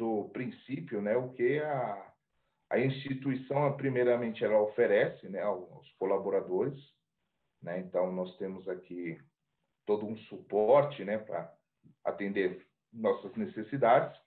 do 0.00 0.30
princípio, 0.32 1.02
né, 1.02 1.14
o 1.14 1.28
que 1.34 1.58
a, 1.58 2.12
a 2.70 2.78
instituição, 2.78 3.76
primeiramente, 3.76 4.42
ela 4.42 4.58
oferece 4.58 5.28
né, 5.28 5.42
aos 5.42 5.92
colaboradores. 5.98 6.74
Né? 7.62 7.80
Então, 7.80 8.10
nós 8.10 8.34
temos 8.38 8.66
aqui 8.66 9.20
todo 9.84 10.06
um 10.06 10.16
suporte 10.16 11.04
né, 11.04 11.18
para 11.18 11.52
atender 12.02 12.66
nossas 12.90 13.36
necessidades. 13.36 14.18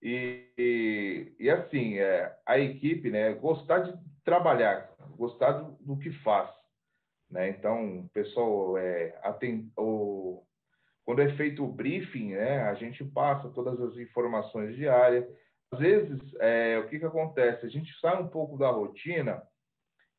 E, 0.00 0.48
e, 0.56 1.36
e 1.38 1.50
assim, 1.50 1.98
é, 1.98 2.34
a 2.46 2.58
equipe, 2.58 3.10
né, 3.10 3.34
gostar 3.34 3.80
de 3.80 3.92
trabalhar, 4.24 4.93
gostar 5.16 5.52
do, 5.52 5.72
do 5.80 5.98
que 5.98 6.10
faz. 6.22 6.50
Né? 7.30 7.50
Então, 7.50 8.08
pessoal 8.12 8.76
é, 8.78 9.18
atende, 9.22 9.70
o, 9.76 10.42
quando 11.04 11.20
é 11.20 11.34
feito 11.36 11.64
o 11.64 11.72
briefing, 11.72 12.32
né, 12.32 12.62
a 12.62 12.74
gente 12.74 13.04
passa 13.04 13.48
todas 13.50 13.80
as 13.80 13.96
informações 13.96 14.74
diárias. 14.76 15.26
Às 15.72 15.78
vezes, 15.78 16.20
é, 16.40 16.78
o 16.78 16.88
que, 16.88 16.98
que 16.98 17.04
acontece? 17.04 17.66
A 17.66 17.68
gente 17.68 17.92
sai 18.00 18.20
um 18.20 18.28
pouco 18.28 18.56
da 18.56 18.70
rotina 18.70 19.42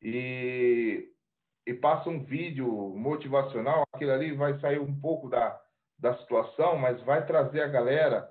e, 0.02 1.10
e 1.66 1.74
passa 1.74 2.10
um 2.10 2.24
vídeo 2.24 2.68
motivacional, 2.96 3.84
aquilo 3.94 4.12
ali 4.12 4.34
vai 4.34 4.60
sair 4.60 4.80
um 4.80 5.00
pouco 5.00 5.30
da, 5.30 5.60
da 5.98 6.18
situação, 6.18 6.78
mas 6.78 7.02
vai 7.04 7.26
trazer 7.26 7.62
a 7.62 7.68
galera 7.68 8.30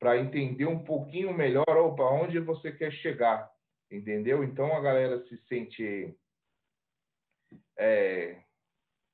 para 0.00 0.18
entender 0.18 0.66
um 0.66 0.82
pouquinho 0.82 1.32
melhor 1.32 1.64
para 1.64 2.10
onde 2.10 2.40
você 2.40 2.72
quer 2.72 2.90
chegar, 2.90 3.51
entendeu? 3.92 4.42
Então 4.42 4.74
a 4.74 4.80
galera 4.80 5.22
se 5.26 5.36
sente 5.48 6.16
é, 7.78 8.42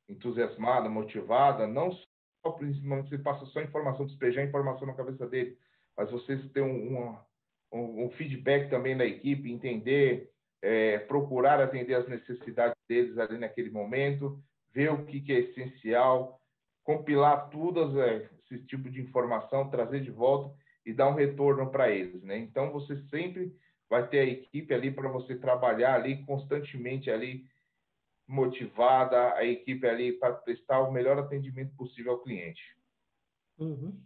entusiasmada, 0.08 0.88
motivada, 0.88 1.66
não 1.66 1.92
só 1.92 2.52
principalmente 2.52 3.10
você 3.10 3.18
passa 3.18 3.44
só 3.46 3.60
informação, 3.60 4.06
despejar 4.06 4.44
informação 4.44 4.86
na 4.86 4.94
cabeça 4.94 5.26
dele, 5.26 5.58
mas 5.96 6.10
vocês 6.10 6.40
têm 6.52 6.62
um, 6.62 7.16
um, 7.72 8.04
um 8.04 8.10
feedback 8.10 8.70
também 8.70 8.96
da 8.96 9.04
equipe, 9.04 9.50
entender, 9.50 10.30
é, 10.62 10.98
procurar 10.98 11.60
atender 11.60 11.94
as 11.94 12.08
necessidades 12.08 12.76
deles 12.88 13.18
ali 13.18 13.38
naquele 13.38 13.70
momento, 13.70 14.40
ver 14.72 14.92
o 14.92 15.04
que, 15.04 15.20
que 15.20 15.32
é 15.32 15.40
essencial, 15.40 16.40
compilar 16.84 17.50
tudo 17.50 18.00
é, 18.00 18.28
esse 18.50 18.64
tipo 18.66 18.88
de 18.88 19.00
informação, 19.00 19.68
trazer 19.68 20.00
de 20.00 20.10
volta 20.10 20.54
e 20.86 20.92
dar 20.92 21.08
um 21.08 21.14
retorno 21.14 21.70
para 21.70 21.90
eles, 21.90 22.22
né? 22.22 22.38
Então 22.38 22.72
você 22.72 22.96
sempre 23.10 23.54
vai 23.88 24.06
ter 24.08 24.20
a 24.20 24.24
equipe 24.24 24.72
ali 24.74 24.90
para 24.90 25.08
você 25.08 25.36
trabalhar 25.36 25.94
ali 25.94 26.24
constantemente 26.24 27.10
ali 27.10 27.44
motivada, 28.26 29.34
a 29.34 29.44
equipe 29.44 29.86
ali 29.86 30.12
para 30.12 30.34
prestar 30.34 30.80
o 30.80 30.92
melhor 30.92 31.18
atendimento 31.18 31.74
possível 31.76 32.12
ao 32.12 32.22
cliente. 32.22 32.62
Uhum. 33.58 33.98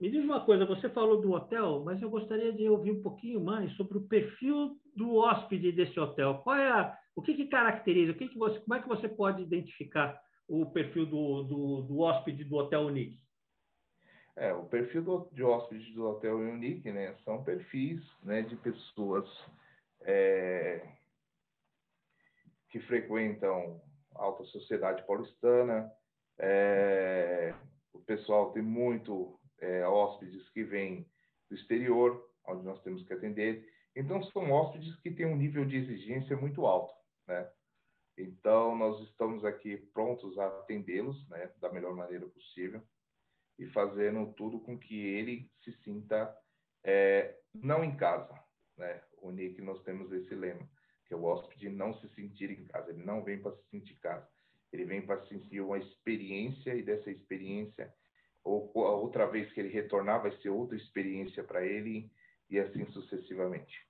Me 0.00 0.10
diz 0.10 0.24
uma 0.24 0.44
coisa, 0.44 0.64
você 0.64 0.88
falou 0.88 1.20
do 1.20 1.32
hotel, 1.32 1.82
mas 1.84 2.00
eu 2.00 2.10
gostaria 2.10 2.52
de 2.52 2.68
ouvir 2.68 2.92
um 2.92 3.02
pouquinho 3.02 3.40
mais 3.40 3.72
sobre 3.76 3.98
o 3.98 4.06
perfil 4.06 4.76
do 4.94 5.16
hóspede 5.16 5.72
desse 5.72 5.98
hotel. 5.98 6.40
Qual 6.44 6.56
é 6.56 6.68
a, 6.68 6.96
o 7.16 7.22
que, 7.22 7.34
que 7.34 7.46
caracteriza? 7.46 8.12
O 8.12 8.14
que, 8.14 8.28
que 8.28 8.38
você, 8.38 8.60
como 8.60 8.74
é 8.74 8.82
que 8.82 8.88
você 8.88 9.08
pode 9.08 9.42
identificar 9.42 10.20
o 10.46 10.66
perfil 10.66 11.04
do, 11.06 11.42
do, 11.42 11.82
do 11.82 11.98
hóspede 12.00 12.44
do 12.44 12.56
Hotel 12.56 12.82
Unique? 12.82 13.18
É, 14.38 14.54
o 14.54 14.64
perfil 14.66 15.02
do, 15.02 15.28
de 15.32 15.42
hóspede 15.42 15.92
do 15.92 16.06
Hotel 16.06 16.36
Unique, 16.36 16.92
né, 16.92 17.12
são 17.24 17.42
perfis, 17.42 18.00
né, 18.22 18.42
de 18.42 18.54
pessoas 18.54 19.28
é, 20.02 20.86
que 22.70 22.78
frequentam 22.78 23.80
a 24.14 24.22
alta 24.22 24.44
sociedade 24.44 25.04
paulistana. 25.04 25.90
É, 26.38 27.52
o 27.92 27.98
pessoal 27.98 28.52
tem 28.52 28.62
muito 28.62 29.36
é, 29.58 29.84
hóspedes 29.84 30.48
que 30.50 30.62
vêm 30.62 31.04
do 31.50 31.56
exterior, 31.56 32.24
onde 32.46 32.64
nós 32.64 32.80
temos 32.82 33.04
que 33.04 33.12
atender. 33.12 33.68
Então, 33.96 34.22
são 34.22 34.52
hóspedes 34.52 34.94
que 35.00 35.10
têm 35.10 35.26
um 35.26 35.36
nível 35.36 35.64
de 35.64 35.78
exigência 35.78 36.36
muito 36.36 36.64
alto, 36.64 36.94
né? 37.26 37.50
Então, 38.16 38.76
nós 38.76 39.00
estamos 39.08 39.44
aqui 39.44 39.78
prontos 39.92 40.38
a 40.38 40.46
atendê-los, 40.46 41.28
né, 41.28 41.50
da 41.60 41.72
melhor 41.72 41.94
maneira 41.94 42.26
possível 42.26 42.80
e 43.58 43.66
fazendo 43.66 44.32
tudo 44.34 44.60
com 44.60 44.78
que 44.78 44.98
ele 44.98 45.50
se 45.62 45.72
sinta 45.82 46.34
é, 46.84 47.36
não 47.54 47.82
em 47.82 47.96
casa, 47.96 48.32
né? 48.76 49.02
O 49.20 49.30
Nick 49.30 49.60
nós 49.60 49.82
temos 49.82 50.12
esse 50.12 50.34
lema, 50.34 50.68
que 51.06 51.12
é 51.12 51.16
o 51.16 51.24
hóspede 51.24 51.68
não 51.68 51.92
se 51.94 52.08
sentir 52.14 52.50
em 52.50 52.64
casa. 52.66 52.90
Ele 52.90 53.04
não 53.04 53.24
vem 53.24 53.40
para 53.40 53.52
se 53.56 53.68
sentir 53.68 53.94
em 53.94 53.98
casa. 53.98 54.28
Ele 54.72 54.84
vem 54.84 55.04
para 55.04 55.26
sentir 55.26 55.60
uma 55.60 55.78
experiência 55.78 56.74
e 56.74 56.82
dessa 56.82 57.10
experiência 57.10 57.92
ou 58.44 58.86
a 58.86 58.92
outra 58.92 59.26
vez 59.26 59.52
que 59.52 59.60
ele 59.60 59.68
retornar 59.68 60.22
vai 60.22 60.32
ser 60.38 60.50
outra 60.50 60.76
experiência 60.76 61.42
para 61.42 61.64
ele 61.64 62.10
e 62.48 62.58
assim 62.58 62.86
sucessivamente. 62.92 63.86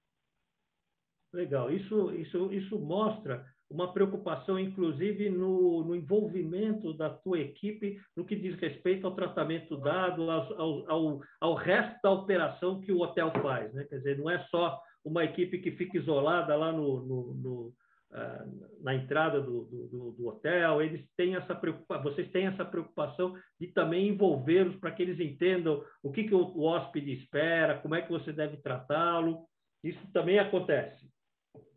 Legal. 1.32 1.70
Isso, 1.70 2.12
isso, 2.14 2.52
isso 2.52 2.78
mostra 2.78 3.46
uma 3.70 3.92
preocupação, 3.92 4.58
inclusive, 4.58 5.28
no, 5.28 5.84
no, 5.84 5.94
envolvimento 5.94 6.94
da 6.94 7.10
tua 7.10 7.38
equipe 7.38 8.00
no 8.16 8.24
que 8.24 8.34
diz 8.34 8.58
respeito 8.58 9.06
ao 9.06 9.14
tratamento 9.14 9.76
dado, 9.76 10.30
ao, 10.30 10.90
ao, 10.90 11.20
ao, 11.40 11.54
resto 11.54 11.98
da 12.02 12.10
operação 12.10 12.80
que 12.80 12.92
o 12.92 13.00
hotel 13.00 13.30
faz. 13.42 13.72
Né? 13.74 13.84
Quer 13.84 13.98
dizer, 13.98 14.18
não 14.18 14.30
é 14.30 14.38
só 14.50 14.80
uma 15.04 15.24
equipe 15.24 15.58
que 15.58 15.72
fica 15.72 15.98
isolada 15.98 16.56
lá 16.56 16.72
no, 16.72 17.04
no, 17.04 17.34
no 17.34 17.74
uh, 18.12 18.82
na 18.82 18.94
entrada 18.94 19.40
do, 19.40 19.64
do, 19.64 20.12
do, 20.12 20.26
hotel, 20.28 20.82
eles 20.82 21.06
têm 21.16 21.34
essa 21.36 21.54
preocupação, 21.54 22.02
vocês 22.04 22.30
têm 22.30 22.46
essa 22.46 22.64
preocupação 22.64 23.34
de 23.60 23.68
também 23.68 24.08
envolvê-los 24.08 24.76
para 24.76 24.92
que 24.92 25.02
eles 25.02 25.20
entendam 25.20 25.84
o 26.02 26.10
que, 26.10 26.24
que 26.24 26.34
o, 26.34 26.40
o 26.40 26.62
hóspede 26.62 27.12
espera, 27.12 27.78
como 27.78 27.94
é 27.94 28.02
que 28.02 28.10
você 28.10 28.32
deve 28.32 28.56
tratá-lo. 28.58 29.46
Isso 29.84 30.00
também 30.12 30.38
acontece. 30.38 31.06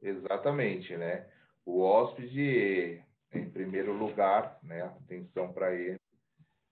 Exatamente, 0.02 0.96
né? 0.98 1.28
O 1.66 1.82
hóspede, 1.82 3.04
em 3.34 3.50
primeiro 3.50 3.94
lugar, 3.94 4.58
né, 4.64 4.82
atenção 4.82 5.54
para 5.54 5.74
ele, 5.74 6.00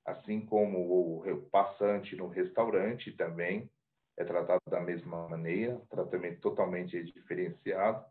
assim 0.05 0.41
como 0.41 0.79
o 0.79 1.49
passante 1.51 2.15
no 2.15 2.27
restaurante 2.27 3.11
também 3.11 3.69
é 4.17 4.23
tratado 4.23 4.61
da 4.69 4.81
mesma 4.81 5.29
maneira, 5.29 5.79
tratamento 5.89 6.41
totalmente 6.41 7.01
diferenciado, 7.03 8.03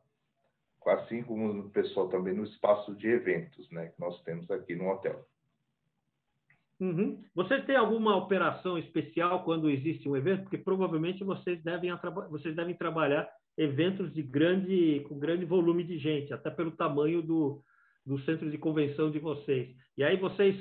assim 0.86 1.22
como 1.22 1.50
o 1.50 1.70
pessoal 1.70 2.08
também 2.08 2.32
no 2.32 2.44
espaço 2.44 2.94
de 2.96 3.08
eventos, 3.08 3.68
né, 3.70 3.88
que 3.88 4.00
nós 4.00 4.22
temos 4.22 4.50
aqui 4.50 4.74
no 4.74 4.88
hotel. 4.88 5.26
Uhum. 6.80 7.22
Vocês 7.34 7.66
têm 7.66 7.76
alguma 7.76 8.16
operação 8.16 8.78
especial 8.78 9.44
quando 9.44 9.68
existe 9.68 10.08
um 10.08 10.16
evento? 10.16 10.44
Porque 10.44 10.56
provavelmente 10.56 11.24
vocês 11.24 11.62
devem, 11.62 11.90
vocês 12.30 12.54
devem 12.54 12.74
trabalhar 12.74 13.28
eventos 13.58 14.14
de 14.14 14.22
grande, 14.22 15.04
com 15.08 15.18
grande 15.18 15.44
volume 15.44 15.82
de 15.82 15.98
gente, 15.98 16.32
até 16.32 16.48
pelo 16.48 16.70
tamanho 16.70 17.20
do, 17.20 17.60
do 18.06 18.18
centro 18.20 18.48
de 18.48 18.56
convenção 18.56 19.10
de 19.10 19.18
vocês. 19.18 19.68
E 19.96 20.04
aí 20.04 20.16
vocês 20.16 20.56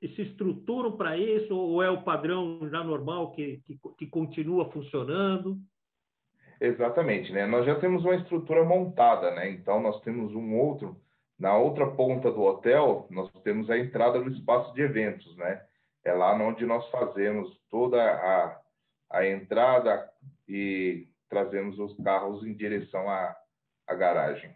se 0.00 0.22
estruturam 0.22 0.92
para 0.96 1.16
isso 1.18 1.54
ou 1.54 1.82
é 1.82 1.90
o 1.90 2.02
padrão 2.02 2.58
já 2.70 2.82
normal 2.82 3.32
que, 3.32 3.60
que, 3.66 3.78
que, 3.98 4.06
continua 4.06 4.70
funcionando? 4.70 5.58
Exatamente, 6.60 7.32
né? 7.32 7.46
Nós 7.46 7.66
já 7.66 7.78
temos 7.78 8.02
uma 8.02 8.14
estrutura 8.14 8.64
montada, 8.64 9.30
né? 9.32 9.50
Então 9.50 9.82
nós 9.82 10.00
temos 10.00 10.34
um 10.34 10.56
outro 10.56 10.96
na 11.38 11.56
outra 11.56 11.86
ponta 11.86 12.32
do 12.32 12.42
hotel, 12.42 13.06
nós 13.10 13.30
temos 13.44 13.70
a 13.70 13.78
entrada 13.78 14.20
do 14.20 14.30
espaço 14.30 14.74
de 14.74 14.82
eventos, 14.82 15.36
né? 15.36 15.62
É 16.04 16.12
lá 16.12 16.34
onde 16.34 16.64
nós 16.64 16.88
fazemos 16.90 17.60
toda 17.70 18.02
a, 18.02 18.60
a 19.10 19.26
entrada 19.26 20.08
e 20.48 21.06
trazemos 21.28 21.78
os 21.78 21.96
carros 22.02 22.44
em 22.44 22.54
direção 22.54 23.08
à, 23.08 23.36
à 23.86 23.94
garagem. 23.94 24.54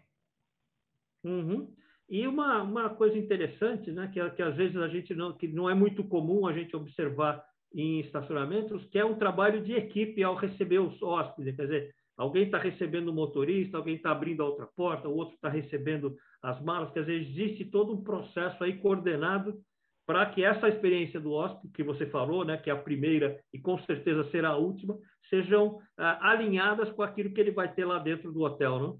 Uhum. 1.23 1.73
E 2.09 2.27
uma, 2.27 2.61
uma 2.61 2.89
coisa 2.89 3.17
interessante, 3.17 3.91
né, 3.91 4.09
que, 4.13 4.29
que 4.31 4.41
às 4.41 4.55
vezes 4.55 4.75
a 4.77 4.87
gente 4.87 5.13
não, 5.15 5.33
que 5.33 5.47
não 5.47 5.69
é 5.69 5.73
muito 5.73 6.03
comum 6.03 6.45
a 6.45 6.53
gente 6.53 6.75
observar 6.75 7.43
em 7.73 7.99
estacionamentos, 8.01 8.85
que 8.85 8.99
é 8.99 9.05
um 9.05 9.15
trabalho 9.15 9.63
de 9.63 9.73
equipe 9.73 10.21
ao 10.21 10.35
receber 10.35 10.79
os 10.79 11.01
hóspedes. 11.01 11.55
Quer 11.55 11.63
dizer, 11.63 11.95
alguém 12.15 12.43
está 12.43 12.57
recebendo 12.57 13.07
o 13.07 13.13
motorista, 13.13 13.77
alguém 13.77 13.95
está 13.95 14.11
abrindo 14.11 14.43
a 14.43 14.45
outra 14.45 14.67
porta, 14.75 15.07
o 15.07 15.15
outro 15.15 15.35
está 15.35 15.49
recebendo 15.49 16.15
as 16.41 16.61
malas. 16.61 16.91
Quer 16.91 17.01
dizer, 17.01 17.21
existe 17.21 17.65
todo 17.65 17.93
um 17.93 18.03
processo 18.03 18.63
aí 18.63 18.77
coordenado 18.77 19.59
para 20.05 20.25
que 20.27 20.43
essa 20.43 20.67
experiência 20.67 21.19
do 21.19 21.31
hóspede, 21.31 21.73
que 21.73 21.83
você 21.83 22.05
falou, 22.07 22.43
né, 22.43 22.57
que 22.57 22.69
é 22.69 22.73
a 22.73 22.77
primeira 22.77 23.39
e 23.53 23.59
com 23.59 23.77
certeza 23.79 24.29
será 24.31 24.49
a 24.49 24.57
última, 24.57 24.97
sejam 25.29 25.79
ah, 25.97 26.31
alinhadas 26.31 26.89
com 26.91 27.01
aquilo 27.01 27.33
que 27.33 27.39
ele 27.39 27.51
vai 27.51 27.73
ter 27.73 27.85
lá 27.85 27.99
dentro 27.99 28.31
do 28.31 28.41
hotel, 28.41 28.79
não? 28.79 28.99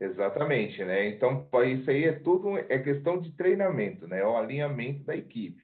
Exatamente, 0.00 0.84
né? 0.84 1.08
Então, 1.08 1.48
isso 1.66 1.90
aí 1.90 2.04
é 2.04 2.12
tudo 2.12 2.56
é 2.56 2.78
questão 2.78 3.20
de 3.20 3.32
treinamento, 3.32 4.06
né? 4.06 4.20
É 4.20 4.26
o 4.26 4.36
alinhamento 4.36 5.02
da 5.04 5.16
equipe. 5.16 5.60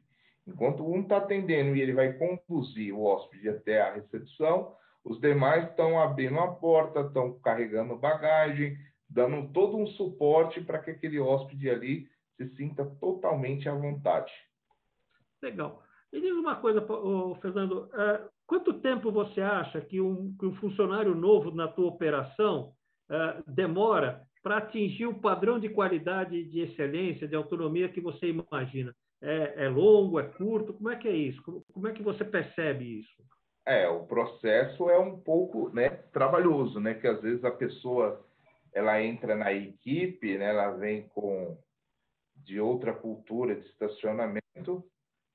Enquanto 0.46 0.84
um 0.84 1.02
está 1.02 1.18
atendendo 1.18 1.76
e 1.76 1.80
ele 1.80 1.92
vai 1.92 2.12
conduzir 2.12 2.92
o 2.92 3.04
hóspede 3.04 3.48
até 3.48 3.80
a 3.80 3.94
recepção, 3.94 4.74
os 5.04 5.20
demais 5.20 5.68
estão 5.68 6.00
abrindo 6.00 6.38
a 6.40 6.48
porta, 6.48 7.00
estão 7.00 7.38
carregando 7.40 7.96
bagagem, 7.96 8.76
dando 9.08 9.48
todo 9.52 9.76
um 9.76 9.86
suporte 9.86 10.60
para 10.60 10.80
que 10.80 10.90
aquele 10.90 11.20
hóspede 11.20 11.70
ali 11.70 12.08
se 12.36 12.48
sinta 12.56 12.84
totalmente 13.00 13.68
à 13.68 13.74
vontade. 13.74 14.32
Legal. 15.42 15.82
Me 16.12 16.20
diz 16.20 16.32
uma 16.32 16.56
coisa, 16.56 16.80
Fernando, 17.42 17.90
uh, 17.92 18.28
quanto 18.46 18.80
tempo 18.80 19.10
você 19.10 19.40
acha 19.40 19.80
que 19.80 20.00
um, 20.00 20.34
que 20.38 20.46
um, 20.46 20.54
funcionário 20.56 21.14
novo 21.14 21.50
na 21.50 21.66
tua 21.66 21.88
operação 21.88 22.72
uh, 23.10 23.42
demora 23.50 24.22
para 24.42 24.58
atingir 24.58 25.06
o 25.06 25.20
padrão 25.20 25.58
de 25.58 25.68
qualidade, 25.68 26.44
de 26.44 26.60
excelência, 26.60 27.26
de 27.26 27.34
autonomia 27.34 27.88
que 27.88 28.00
você 28.00 28.28
imagina? 28.28 28.94
É, 29.20 29.64
é 29.64 29.68
longo, 29.68 30.20
é 30.20 30.22
curto? 30.22 30.74
Como 30.74 30.90
é 30.90 30.96
que 30.96 31.08
é 31.08 31.16
isso? 31.16 31.42
Como, 31.42 31.64
como, 31.72 31.88
é 31.88 31.92
que 31.92 32.02
você 32.02 32.24
percebe 32.24 33.00
isso? 33.00 33.24
É, 33.66 33.88
o 33.88 34.04
processo 34.04 34.90
é 34.90 34.98
um 34.98 35.18
pouco 35.18 35.70
né, 35.70 35.88
trabalhoso, 36.12 36.78
né? 36.78 36.94
Que 36.94 37.08
às 37.08 37.20
vezes 37.22 37.42
a 37.42 37.50
pessoa 37.50 38.24
ela 38.72 39.02
entra 39.02 39.34
na 39.34 39.52
equipe, 39.52 40.36
né? 40.36 40.50
Ela 40.50 40.72
vem 40.72 41.08
com 41.08 41.56
de 42.44 42.60
outra 42.60 42.92
cultura 42.92 43.54
de 43.54 43.66
estacionamento, 43.68 44.84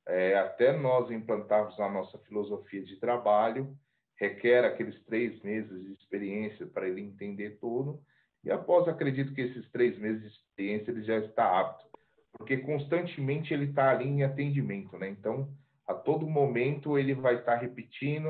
é, 0.07 0.37
até 0.37 0.75
nós 0.75 1.11
implantarmos 1.11 1.79
a 1.79 1.89
nossa 1.89 2.17
filosofia 2.19 2.83
de 2.83 2.97
trabalho, 2.97 3.75
requer 4.15 4.65
aqueles 4.65 4.99
três 5.05 5.41
meses 5.41 5.83
de 5.83 5.93
experiência 5.93 6.65
para 6.67 6.87
ele 6.87 7.01
entender 7.01 7.57
tudo. 7.59 8.01
E 8.43 8.51
após, 8.51 8.87
acredito 8.87 9.33
que 9.33 9.41
esses 9.41 9.69
três 9.71 9.97
meses 9.97 10.21
de 10.21 10.37
experiência 10.37 10.91
ele 10.91 11.03
já 11.03 11.17
está 11.17 11.59
apto, 11.59 11.85
porque 12.33 12.57
constantemente 12.57 13.53
ele 13.53 13.65
está 13.65 13.91
ali 13.91 14.07
em 14.07 14.23
atendimento, 14.23 14.97
né? 14.97 15.09
Então, 15.09 15.51
a 15.85 15.93
todo 15.93 16.27
momento 16.27 16.97
ele 16.97 17.13
vai 17.13 17.35
estar 17.35 17.55
repetindo 17.55 18.29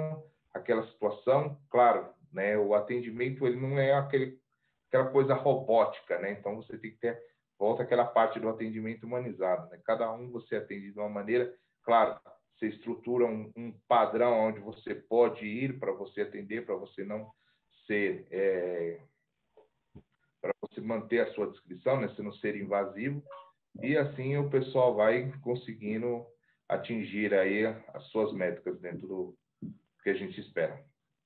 aquela 0.53 0.85
situação. 0.87 1.59
Claro, 1.69 2.09
né? 2.31 2.57
O 2.57 2.73
atendimento 2.73 3.45
ele 3.45 3.59
não 3.59 3.77
é 3.77 3.93
aquele, 3.93 4.39
aquela 4.87 5.09
coisa 5.09 5.33
robótica, 5.33 6.17
né? 6.19 6.31
Então 6.31 6.55
você 6.55 6.77
tem 6.77 6.91
que 6.91 6.97
ter 6.97 7.19
volta 7.59 7.83
aquela 7.83 8.05
parte 8.05 8.39
do 8.39 8.47
atendimento 8.47 9.05
humanizado, 9.05 9.69
né? 9.69 9.79
Cada 9.83 10.11
um 10.13 10.31
você 10.31 10.55
atende 10.55 10.91
de 10.91 10.99
uma 10.99 11.09
maneira, 11.09 11.53
claro, 11.83 12.17
você 12.55 12.67
estrutura 12.67 13.25
um, 13.25 13.51
um 13.55 13.73
padrão 13.87 14.47
onde 14.47 14.59
você 14.59 14.95
pode 14.95 15.45
ir 15.45 15.77
para 15.77 15.91
você 15.91 16.21
atender, 16.21 16.65
para 16.65 16.75
você 16.75 17.03
não 17.03 17.29
ser 17.85 18.25
é, 18.31 19.01
para 20.41 20.53
você 20.61 20.79
manter 20.79 21.19
a 21.19 21.33
sua 21.33 21.49
descrição, 21.51 21.99
né? 21.99 22.07
Você 22.07 22.21
não 22.21 22.31
ser 22.33 22.55
invasivo 22.55 23.21
e 23.81 23.97
assim 23.97 24.37
o 24.37 24.49
pessoal 24.49 24.95
vai 24.95 25.31
conseguindo 25.41 26.25
atingir 26.67 27.33
aí 27.33 27.65
as 27.65 28.05
suas 28.05 28.31
métricas 28.33 28.79
dentro 28.79 29.07
do 29.07 29.37
que 30.01 30.09
a 30.09 30.13
gente 30.13 30.39
espera. 30.39 30.81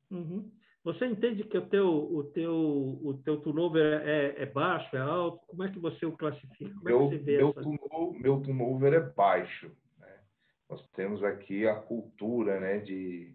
Uhum. 0.10 0.52
Você 0.84 1.06
entende 1.06 1.46
que 1.46 1.58
o 1.58 1.66
teu, 1.66 1.88
o 1.88 2.24
teu, 2.26 3.00
o 3.02 3.14
teu 3.24 3.40
turnover 3.40 4.02
é, 4.06 4.44
é 4.44 4.46
baixo, 4.46 4.94
é 4.98 5.00
alto? 5.00 5.46
Como 5.48 5.64
é 5.64 5.72
que 5.72 5.80
você 5.80 6.06
o 6.06 6.18
classifica? 6.18 6.74
Como 6.74 6.84
meu, 6.84 7.06
é 7.06 7.10
que 7.10 7.16
você 7.16 7.24
vê 7.24 7.38
meu, 7.38 7.50
essa... 7.52 7.62
turnover, 7.62 8.22
meu 8.22 8.42
turnover 8.42 8.94
é 8.94 9.00
baixo. 9.00 9.72
Né? 9.98 10.20
Nós 10.70 10.86
temos 10.90 11.24
aqui 11.24 11.66
a 11.66 11.76
cultura 11.76 12.60
né, 12.60 12.80
de 12.80 13.34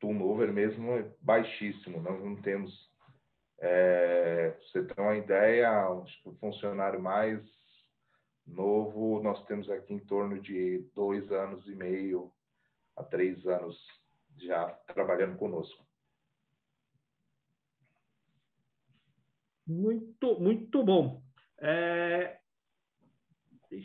turnover 0.00 0.50
mesmo 0.50 0.92
é 0.92 1.10
baixíssimo. 1.20 2.00
Nós 2.00 2.24
não 2.24 2.36
temos... 2.36 2.72
É, 3.58 4.56
você 4.60 4.82
tem 4.84 5.04
uma 5.04 5.16
ideia, 5.16 5.90
o 5.90 6.34
funcionário 6.40 7.00
mais 7.02 7.42
novo, 8.46 9.22
nós 9.22 9.44
temos 9.44 9.68
aqui 9.68 9.92
em 9.92 9.98
torno 9.98 10.40
de 10.40 10.88
dois 10.94 11.30
anos 11.32 11.66
e 11.66 11.74
meio 11.74 12.32
a 12.94 13.02
três 13.02 13.46
anos 13.46 13.76
já 14.38 14.68
trabalhando 14.94 15.36
conosco. 15.36 15.85
Muito, 19.66 20.38
muito 20.40 20.82
bom. 20.84 21.20
É... 21.60 22.36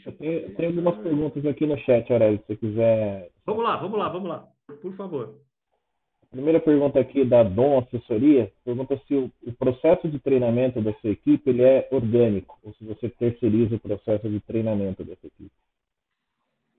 Eu 0.06 0.12
tenho, 0.14 0.68
algumas 0.68 0.98
perguntas 1.00 1.46
aqui 1.46 1.66
no 1.66 1.78
chat, 1.80 2.12
Aurélio, 2.14 2.40
se 2.40 2.46
você 2.48 2.56
quiser. 2.56 3.32
Vamos 3.46 3.64
lá, 3.64 3.78
vamos 3.78 4.00
lá, 4.00 4.10
vamos 4.10 4.30
lá. 4.30 4.48
Por 4.82 4.96
favor. 4.96 5.36
A 6.24 6.28
primeira 6.28 6.62
pergunta 6.62 7.00
aqui 7.00 7.26
da 7.26 7.44
Dom 7.44 7.80
Assessoria 7.80 8.50
pergunta 8.64 8.96
se 9.06 9.16
o, 9.16 9.30
o, 9.46 9.52
processo 9.54 10.08
de 10.08 10.18
treinamento 10.20 10.82
da 10.82 10.94
sua 10.94 11.10
equipe 11.10 11.50
ele 11.50 11.64
é 11.64 11.90
orgânico, 11.92 12.58
ou 12.64 12.74
se 12.76 12.86
você 12.86 13.10
terceiriza 13.10 13.76
o 13.76 13.80
processo 13.80 14.30
de 14.30 14.40
treinamento 14.40 15.04
dessa 15.04 15.28
equipe. 15.28 15.52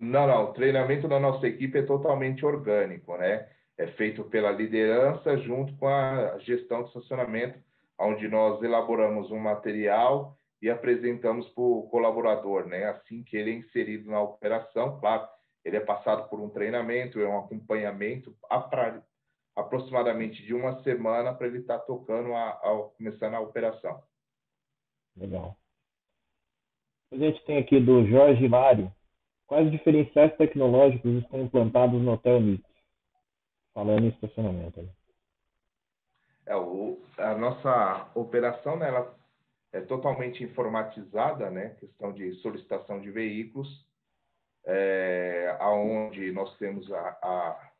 Não, 0.01 0.27
não. 0.27 0.45
O 0.45 0.53
treinamento 0.53 1.07
da 1.07 1.21
nossa 1.21 1.47
equipe 1.47 1.77
é 1.79 1.83
totalmente 1.83 2.47
orgânico, 2.47 3.17
né? 3.19 3.49
É 3.77 3.89
feito 3.89 4.25
pela 4.25 4.53
liderança 4.53 5.37
junto 5.39 5.75
com 5.75 5.89
a 5.89 6.39
gestão 6.39 6.83
de 6.83 6.89
estacionamento 6.89 7.59
onde 8.03 8.29
nós 8.29 8.63
elaboramos 8.63 9.31
um 9.31 9.39
material 9.39 10.37
e 10.61 10.71
apresentamos 10.71 11.49
para 11.51 11.63
o 11.63 11.89
colaborador, 11.91 12.67
né? 12.67 12.85
Assim 12.87 13.23
que 13.23 13.37
ele 13.37 13.51
é 13.51 13.55
inserido 13.55 14.11
na 14.11 14.21
operação, 14.21 15.01
claro, 15.01 15.29
ele 15.65 15.77
é 15.77 15.81
passado 15.81 16.29
por 16.29 16.41
um 16.41 16.51
treinamento, 16.51 17.21
é 17.21 17.29
um 17.29 17.39
acompanhamento 17.39 18.37
aproximadamente 19.57 20.43
de 20.43 20.55
uma 20.55 20.83
semana 20.83 21.35
para 21.35 21.47
ele 21.47 21.59
estar 21.59 21.79
tá 21.79 21.85
tocando 21.85 22.33
a, 22.35 22.51
a, 22.51 22.91
começando 22.97 23.35
a 23.35 23.41
operação. 23.41 24.03
Legal. 25.17 25.57
A 27.13 27.17
gente 27.17 27.45
tem 27.45 27.59
aqui 27.59 27.79
do 27.79 28.07
Jorge 28.07 28.49
Mário. 28.49 28.91
Quais 29.47 29.71
diferenciais 29.71 30.35
tecnológicos 30.37 31.23
estão 31.23 31.43
implantados 31.43 32.01
no 32.01 32.13
Hotel 32.13 32.41
Mix? 32.41 32.65
Falando 33.75 34.05
em 34.05 34.09
estacionamento. 34.09 34.81
Né? 34.81 34.89
É, 36.47 36.57
o, 36.57 36.92
a 37.19 37.35
nossa 37.35 38.11
operação 38.15 38.77
né, 38.77 38.89
ela 38.89 39.17
é 39.73 39.81
totalmente 39.81 40.45
informatizada, 40.45 41.51
né? 41.51 41.71
Questão 41.81 42.13
de 42.13 42.35
solicitação 42.37 43.01
de 43.01 43.11
veículos, 43.11 43.87
é, 44.67 45.57
aonde 45.59 46.31
nós 46.31 46.57
temos 46.59 46.91
a, 46.93 47.19
a, 47.23 47.71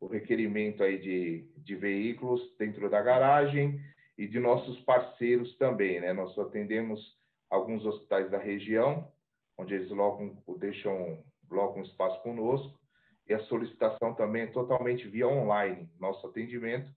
o 0.00 0.06
requerimento 0.06 0.82
aí 0.82 0.98
de, 0.98 1.50
de 1.56 1.74
veículos 1.74 2.40
dentro 2.56 2.88
da 2.88 3.02
garagem 3.02 3.80
e 4.16 4.26
de 4.26 4.38
nossos 4.38 4.80
parceiros 4.80 5.56
também, 5.56 6.00
né? 6.00 6.12
Nós 6.12 6.38
atendemos 6.38 7.18
alguns 7.50 7.84
hospitais 7.84 8.30
da 8.30 8.38
região, 8.38 9.10
onde 9.56 9.74
eles 9.74 9.90
logam, 9.90 10.36
deixam 10.58 11.22
logo 11.50 11.80
um 11.80 11.82
espaço 11.82 12.22
conosco, 12.22 12.78
e 13.28 13.34
a 13.34 13.40
solicitação 13.40 14.14
também 14.14 14.42
é 14.42 14.46
totalmente 14.46 15.06
via 15.08 15.26
online, 15.26 15.90
nosso 15.98 16.26
atendimento, 16.26 16.90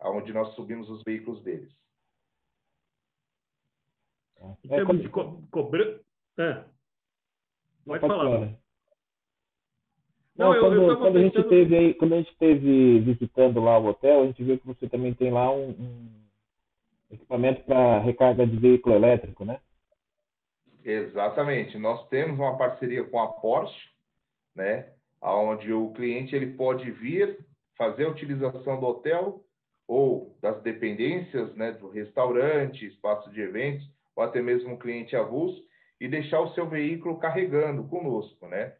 aonde 0.00 0.32
nós 0.32 0.54
subimos 0.54 0.88
os 0.88 1.02
veículos 1.02 1.42
deles. 1.42 1.72
Em 4.64 4.68
termos 4.68 4.98
é, 4.98 5.02
de 5.02 5.08
co 5.08 5.42
cobrança. 5.50 6.00
É. 6.38 6.64
Pode, 7.84 8.00
Pode 8.00 8.06
falar. 8.06 8.40
Não, 8.40 8.58
Não 10.36 10.54
eu, 10.54 10.60
quando, 10.60 10.82
eu 10.82 10.98
quando, 10.98 11.16
a 11.18 11.22
gente 11.22 11.42
teve 11.44 11.76
aí, 11.76 11.94
quando 11.94 12.12
a 12.14 12.16
gente 12.18 12.36
teve 12.36 13.00
visitando 13.00 13.60
lá 13.60 13.78
o 13.78 13.86
hotel, 13.86 14.22
a 14.22 14.26
gente 14.26 14.44
viu 14.44 14.58
que 14.58 14.66
você 14.66 14.88
também 14.88 15.12
tem 15.14 15.32
lá 15.32 15.50
um, 15.50 15.70
um 15.70 16.08
equipamento 17.10 17.64
para 17.64 17.98
recarga 17.98 18.46
de 18.46 18.56
veículo 18.56 18.94
elétrico, 18.94 19.44
né? 19.44 19.60
Exatamente. 20.84 21.76
Nós 21.76 22.06
temos 22.08 22.38
uma 22.38 22.56
parceria 22.56 23.02
com 23.04 23.20
a 23.20 23.26
Porsche, 23.26 23.88
né? 24.54 24.92
Onde 25.20 25.72
o 25.72 25.92
cliente 25.92 26.36
ele 26.36 26.54
pode 26.54 26.88
vir 26.90 27.44
fazer 27.76 28.04
a 28.04 28.10
utilização 28.10 28.78
do 28.78 28.86
hotel 28.86 29.42
ou 29.88 30.36
das 30.42 30.62
dependências, 30.62 31.54
né, 31.56 31.72
do 31.72 31.88
restaurante, 31.88 32.86
espaço 32.86 33.30
de 33.30 33.40
eventos, 33.40 33.90
ou 34.14 34.22
até 34.22 34.42
mesmo 34.42 34.74
um 34.74 34.78
cliente 34.78 35.16
avulso, 35.16 35.66
e 35.98 36.06
deixar 36.06 36.40
o 36.40 36.52
seu 36.52 36.68
veículo 36.68 37.18
carregando 37.18 37.88
conosco, 37.88 38.46
né? 38.46 38.76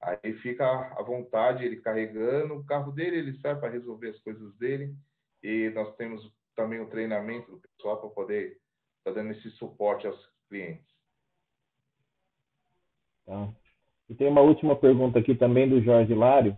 Aí 0.00 0.32
fica 0.38 0.64
à 0.64 1.02
vontade 1.02 1.64
ele 1.64 1.76
carregando 1.76 2.54
o 2.54 2.64
carro 2.64 2.90
dele, 2.92 3.18
ele 3.18 3.38
sai 3.40 3.60
para 3.60 3.68
resolver 3.68 4.08
as 4.08 4.18
coisas 4.20 4.56
dele, 4.56 4.94
e 5.42 5.70
nós 5.74 5.94
temos 5.96 6.32
também 6.56 6.80
o 6.80 6.88
treinamento 6.88 7.50
do 7.50 7.60
pessoal 7.60 8.00
para 8.00 8.10
poder 8.10 8.58
estar 8.98 9.04
tá 9.04 9.12
dando 9.12 9.32
esse 9.32 9.50
suporte 9.50 10.06
aos 10.06 10.18
clientes. 10.48 10.88
Tá. 13.26 13.52
E 14.08 14.14
tem 14.14 14.26
uma 14.26 14.40
última 14.40 14.74
pergunta 14.74 15.18
aqui 15.18 15.34
também 15.34 15.68
do 15.68 15.82
Jorge 15.82 16.14
Lário. 16.14 16.56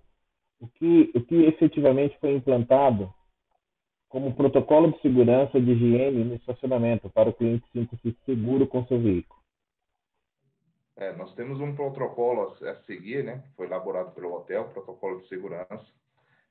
O 0.61 0.68
que, 0.68 1.11
o 1.14 1.20
que 1.22 1.35
efetivamente 1.46 2.16
foi 2.20 2.33
implantado 2.33 3.12
como 4.11 4.35
protocolo 4.35 4.90
de 4.92 5.01
segurança 5.01 5.59
de 5.61 5.70
higiene 5.70 6.25
no 6.25 6.35
estacionamento 6.35 7.09
para 7.09 7.31
o 7.31 7.33
cliente 7.33 7.64
sinta-se 7.73 8.14
seguro 8.27 8.66
com 8.66 8.85
seu 8.87 9.01
veículo? 9.01 9.40
É, 10.96 11.12
nós 11.16 11.33
temos 11.35 11.61
um 11.61 11.75
protocolo 11.75 12.55
a 12.61 12.75
seguir, 12.83 13.25
né? 13.25 13.42
Foi 13.57 13.66
elaborado 13.66 14.11
pelo 14.12 14.35
hotel, 14.35 14.68
protocolo 14.70 15.20
de 15.20 15.29
segurança. 15.29 15.87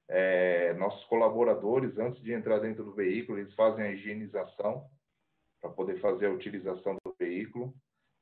É, 0.08 0.74
nossos 0.74 1.04
colaboradores, 1.06 1.96
antes 2.00 2.20
de 2.24 2.34
entrar 2.34 2.60
dentro 2.60 2.84
do 2.84 2.94
veículo, 2.94 3.38
eles 3.38 3.54
fazem 3.54 3.86
a 3.86 3.92
higienização 3.92 4.88
para 5.62 5.70
poder 5.70 6.00
fazer 6.00 6.28
a 6.28 6.32
utilização 6.32 6.96
do 7.06 7.14
veículo, 7.20 7.74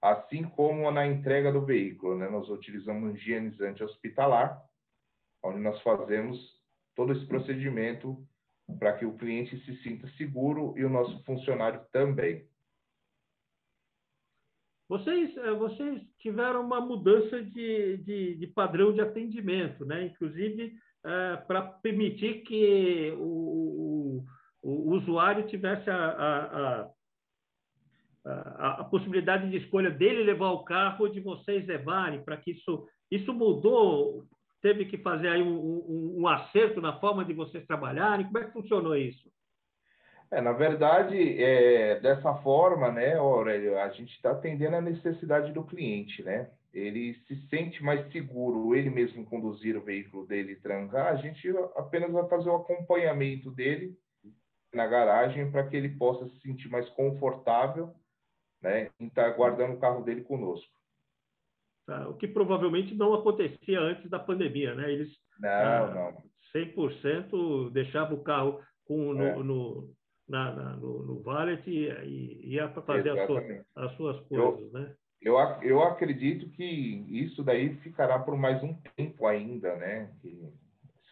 assim 0.02 0.43
como 0.43 0.89
na 0.89 1.06
entrega 1.06 1.52
do 1.52 1.62
veículo, 1.62 2.17
né? 2.17 2.28
Nós 2.28 2.50
utilizamos 2.50 3.04
um 3.04 3.15
higienizante 3.15 3.84
hospitalar, 3.84 4.60
onde 5.43 5.60
nós 5.60 5.80
fazemos 5.84 6.60
todo 6.95 7.13
esse 7.13 7.26
procedimento 7.28 8.17
para 8.80 8.93
que 8.93 9.06
o 9.06 9.17
cliente 9.17 9.58
se 9.65 9.75
sinta 9.82 10.08
seguro 10.17 10.73
e 10.77 10.84
o 10.84 10.89
nosso 10.89 11.23
funcionário 11.23 11.82
também. 11.91 12.45
Vocês, 14.89 15.36
eh, 15.38 15.53
vocês 15.53 16.01
tiveram 16.19 16.62
uma 16.65 16.80
mudança 16.80 17.43
de, 17.43 17.97
de, 17.97 18.36
de 18.36 18.47
padrão 18.47 18.93
de 18.93 19.01
atendimento, 19.01 19.86
né? 19.86 20.06
inclusive 20.06 20.77
é, 21.06 21.38
para 21.38 21.62
permitir 21.62 22.43
que 22.43 23.12
o, 23.17 24.23
o, 24.62 24.69
o 24.69 24.93
usuário 24.95 25.47
tivesse 25.47 25.89
a, 25.89 25.95
a, 25.95 26.89
a, 28.25 28.82
a, 28.82 28.84
possibilidade 28.86 29.49
de 29.49 29.58
escolha 29.58 29.89
dele 29.89 30.23
levar 30.23 30.51
o 30.51 30.63
carro 30.63 31.06
ou 31.06 31.12
de 31.12 31.21
vocês 31.21 31.65
levarem, 31.65 32.23
para 32.23 32.38
que 32.38 32.51
isso, 32.51 32.88
isso 33.10 33.34
mudou 33.34 34.25
teve 34.67 34.86
que 34.86 34.97
fazer 34.97 35.30
aí 35.30 35.41
um, 35.41 35.58
um, 35.58 36.15
um, 36.19 36.27
acerto 36.27 36.82
na 36.82 36.99
forma 36.99 37.23
de 37.23 37.34
vocês 37.34 37.65
trabalharem? 37.65 38.25
Como 38.25 38.38
é 38.39 38.43
que 38.43 38.51
funcionou 38.51 38.97
isso? 38.97 39.32
É, 40.30 40.41
na 40.41 40.51
verdade, 40.51 41.41
é, 41.41 42.01
dessa 42.01 42.34
forma, 42.36 42.91
né, 42.91 43.15
Aurélio, 43.15 43.80
a 43.80 43.88
gente 43.89 44.13
está 44.13 44.32
atendendo 44.32 44.75
a 44.75 44.82
necessidade 44.82 45.53
do 45.53 45.63
cliente, 45.63 46.21
né? 46.21 46.49
ele 46.73 47.15
se 47.27 47.36
sente 47.47 47.82
mais 47.82 48.12
seguro, 48.12 48.75
ele 48.75 48.89
mesmo 48.89 49.25
conduzir 49.25 49.75
o 49.77 49.82
veículo 49.82 50.27
dele 50.27 50.51
e 50.51 50.58
trancar, 50.58 51.08
a 51.08 51.15
gente 51.15 51.49
apenas 51.75 52.12
vai 52.12 52.27
fazer 52.27 52.49
o 52.49 52.58
acompanhamento 52.58 53.49
dele 53.49 53.97
na 54.73 54.86
garagem 54.86 55.49
para 55.49 55.65
que 55.65 55.75
ele 55.75 55.89
possa 55.89 56.27
se 56.27 56.39
sentir 56.41 56.69
mais 56.69 56.88
confortável 56.89 57.95
né, 58.62 58.89
em 58.99 59.08
estar 59.08 59.30
guardando 59.32 59.73
o 59.73 59.80
carro 59.80 60.03
dele 60.03 60.21
conosco. 60.23 60.76
Tá, 61.88 62.10
o 62.10 62.15
que 62.15 62.28
provavelmente 62.28 62.93
não 62.93 63.13
acontecia 63.13 63.80
antes 63.80 64.10
da 64.10 64.19
pandemia, 64.19 64.76
né? 64.76 64.91
Eles 64.91 65.10
não, 65.39 65.50
ah, 65.50 66.12
não. 66.54 66.62
100% 66.62 67.71
deixavam 67.71 68.17
o 68.17 68.23
carro 68.23 68.62
com, 68.84 69.13
no, 69.13 69.23
é. 69.23 69.36
no, 69.38 69.95
na, 70.28 70.54
na, 70.54 70.76
no, 70.76 71.04
no 71.04 71.21
valet 71.21 71.65
e, 71.65 71.88
e 71.88 72.56
ia 72.56 72.67
para 72.67 72.82
fazer 72.82 73.17
as 73.17 73.26
suas, 73.26 73.65
as 73.73 73.95
suas, 73.95 74.19
coisas, 74.28 74.73
eu, 74.73 74.80
né? 74.80 74.95
Eu, 75.21 75.38
eu 75.62 75.82
acredito 75.82 76.50
que 76.52 76.65
isso 76.65 77.41
daí 77.41 77.78
ficará 77.78 78.19
por 78.19 78.38
mais 78.38 78.62
um 78.62 78.73
tempo 78.97 79.26
ainda, 79.26 79.73
né? 79.78 80.13
Que 80.21 80.54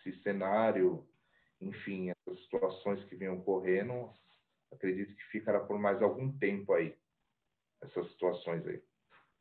esse 0.05 0.21
cenário, 0.23 1.05
enfim, 1.61 2.09
essas 2.09 2.43
situações 2.43 3.01
que 3.05 3.15
vêm 3.15 3.29
ocorrendo, 3.29 4.09
acredito 4.73 5.15
que 5.15 5.23
ficará 5.31 5.61
por 5.61 5.79
mais 5.79 6.01
algum 6.01 6.37
tempo 6.37 6.73
aí, 6.73 6.93
essas 7.81 8.11
situações 8.11 8.67
aí. 8.67 8.81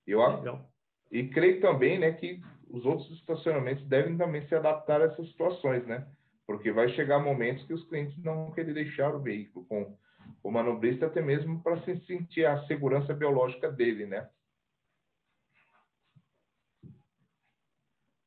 Eu, 0.07 0.21
Legal. 0.21 0.71
E 1.15 1.29
creio 1.29 1.61
também, 1.61 1.97
né, 1.97 2.11
que 2.11 2.41
os 2.69 2.85
outros 2.85 3.09
estacionamentos 3.13 3.87
devem 3.87 4.19
também 4.19 4.45
se 4.49 4.55
adaptar 4.57 5.01
a 5.01 5.05
essas 5.05 5.29
situações, 5.29 5.87
né? 5.87 6.05
Porque 6.45 6.73
vai 6.73 6.89
chegar 6.89 7.21
momentos 7.21 7.65
que 7.69 7.73
os 7.73 7.89
clientes 7.89 8.21
não 8.25 8.47
vão 8.47 8.53
querer 8.53 8.75
deixar 8.75 9.15
o 9.15 9.23
veículo 9.23 9.65
com 9.67 9.97
o 10.43 10.51
manobrista 10.51 11.07
até 11.07 11.23
mesmo 11.23 11.63
para 11.63 11.81
se 11.83 12.05
sentir 12.05 12.45
a 12.45 12.67
segurança 12.67 13.15
biológica 13.15 13.71
dele, 13.71 14.07
né? 14.07 14.29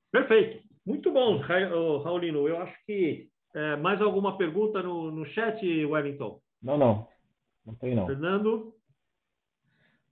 Perfeito. 0.09 0.65
Muito 0.85 1.11
bom, 1.11 1.39
Raulino. 1.39 2.47
Eu 2.47 2.57
acho 2.59 2.85
que 2.85 3.29
é, 3.53 3.75
mais 3.75 4.01
alguma 4.01 4.37
pergunta 4.37 4.81
no, 4.81 5.11
no 5.11 5.25
chat, 5.25 5.61
Wellington? 5.85 6.39
Não, 6.63 6.77
não. 6.77 7.05
Não 7.65 7.75
tem, 7.75 7.93
não. 7.93 8.07
Fernando? 8.07 8.76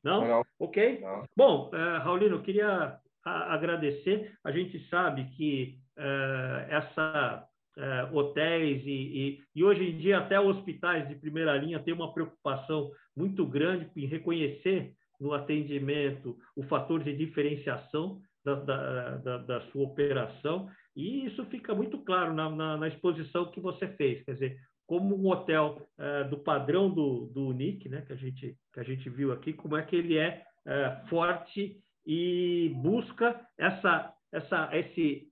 Não? 0.06 0.28
não. 0.28 0.46
Ok. 0.60 1.00
Não. 1.02 1.24
Bom, 1.36 1.72
é, 1.74 1.98
Raulino, 1.98 2.36
eu 2.36 2.42
queria 2.44 2.98
a, 3.26 3.54
agradecer. 3.54 4.38
A 4.44 4.52
gente 4.52 4.88
sabe 4.88 5.26
que 5.36 5.80
é, 5.98 6.68
essa 6.70 7.48
é, 7.78 8.10
hotéis 8.14 8.84
e, 8.86 8.90
e, 8.90 9.44
e, 9.56 9.64
hoje 9.64 9.84
em 9.84 9.98
dia 9.98 10.20
até 10.20 10.40
hospitais 10.40 11.08
de 11.10 11.16
primeira 11.16 11.58
linha 11.58 11.80
têm 11.80 11.94
uma 11.94 12.14
preocupação 12.14 12.92
muito 13.18 13.46
grande 13.46 13.90
em 13.96 14.06
reconhecer 14.06 14.94
no 15.20 15.34
atendimento 15.34 16.38
o 16.56 16.64
fator 16.64 17.04
de 17.04 17.16
diferenciação 17.16 18.22
da, 18.44 18.56
da, 18.56 19.18
da, 19.18 19.38
da 19.40 19.62
sua 19.72 19.84
operação, 19.84 20.70
e 20.96 21.26
isso 21.26 21.44
fica 21.46 21.74
muito 21.74 21.98
claro 22.00 22.34
na, 22.34 22.50
na, 22.50 22.78
na, 22.78 22.88
exposição 22.88 23.50
que 23.52 23.60
você 23.60 23.88
fez, 23.88 24.24
quer 24.24 24.34
dizer, 24.34 24.58
como 24.88 25.16
um 25.16 25.28
hotel 25.28 25.82
é, 25.98 26.24
do 26.26 26.38
padrão 26.38 26.90
do, 26.90 27.28
do 27.28 27.48
UNIC, 27.48 27.90
né, 27.90 28.02
que, 28.02 28.14
a 28.14 28.16
gente, 28.16 28.58
que 28.74 28.80
a 28.80 28.84
gente 28.84 29.10
viu 29.10 29.32
aqui, 29.32 29.54
como 29.54 29.76
é 29.76 29.84
que 29.84 29.96
ele 29.96 30.18
é, 30.18 30.46
é 30.66 31.02
forte 31.10 31.82
e 32.06 32.72
busca 32.76 33.40
essa, 33.58 34.14
essa, 34.32 34.70
esse, 34.74 35.28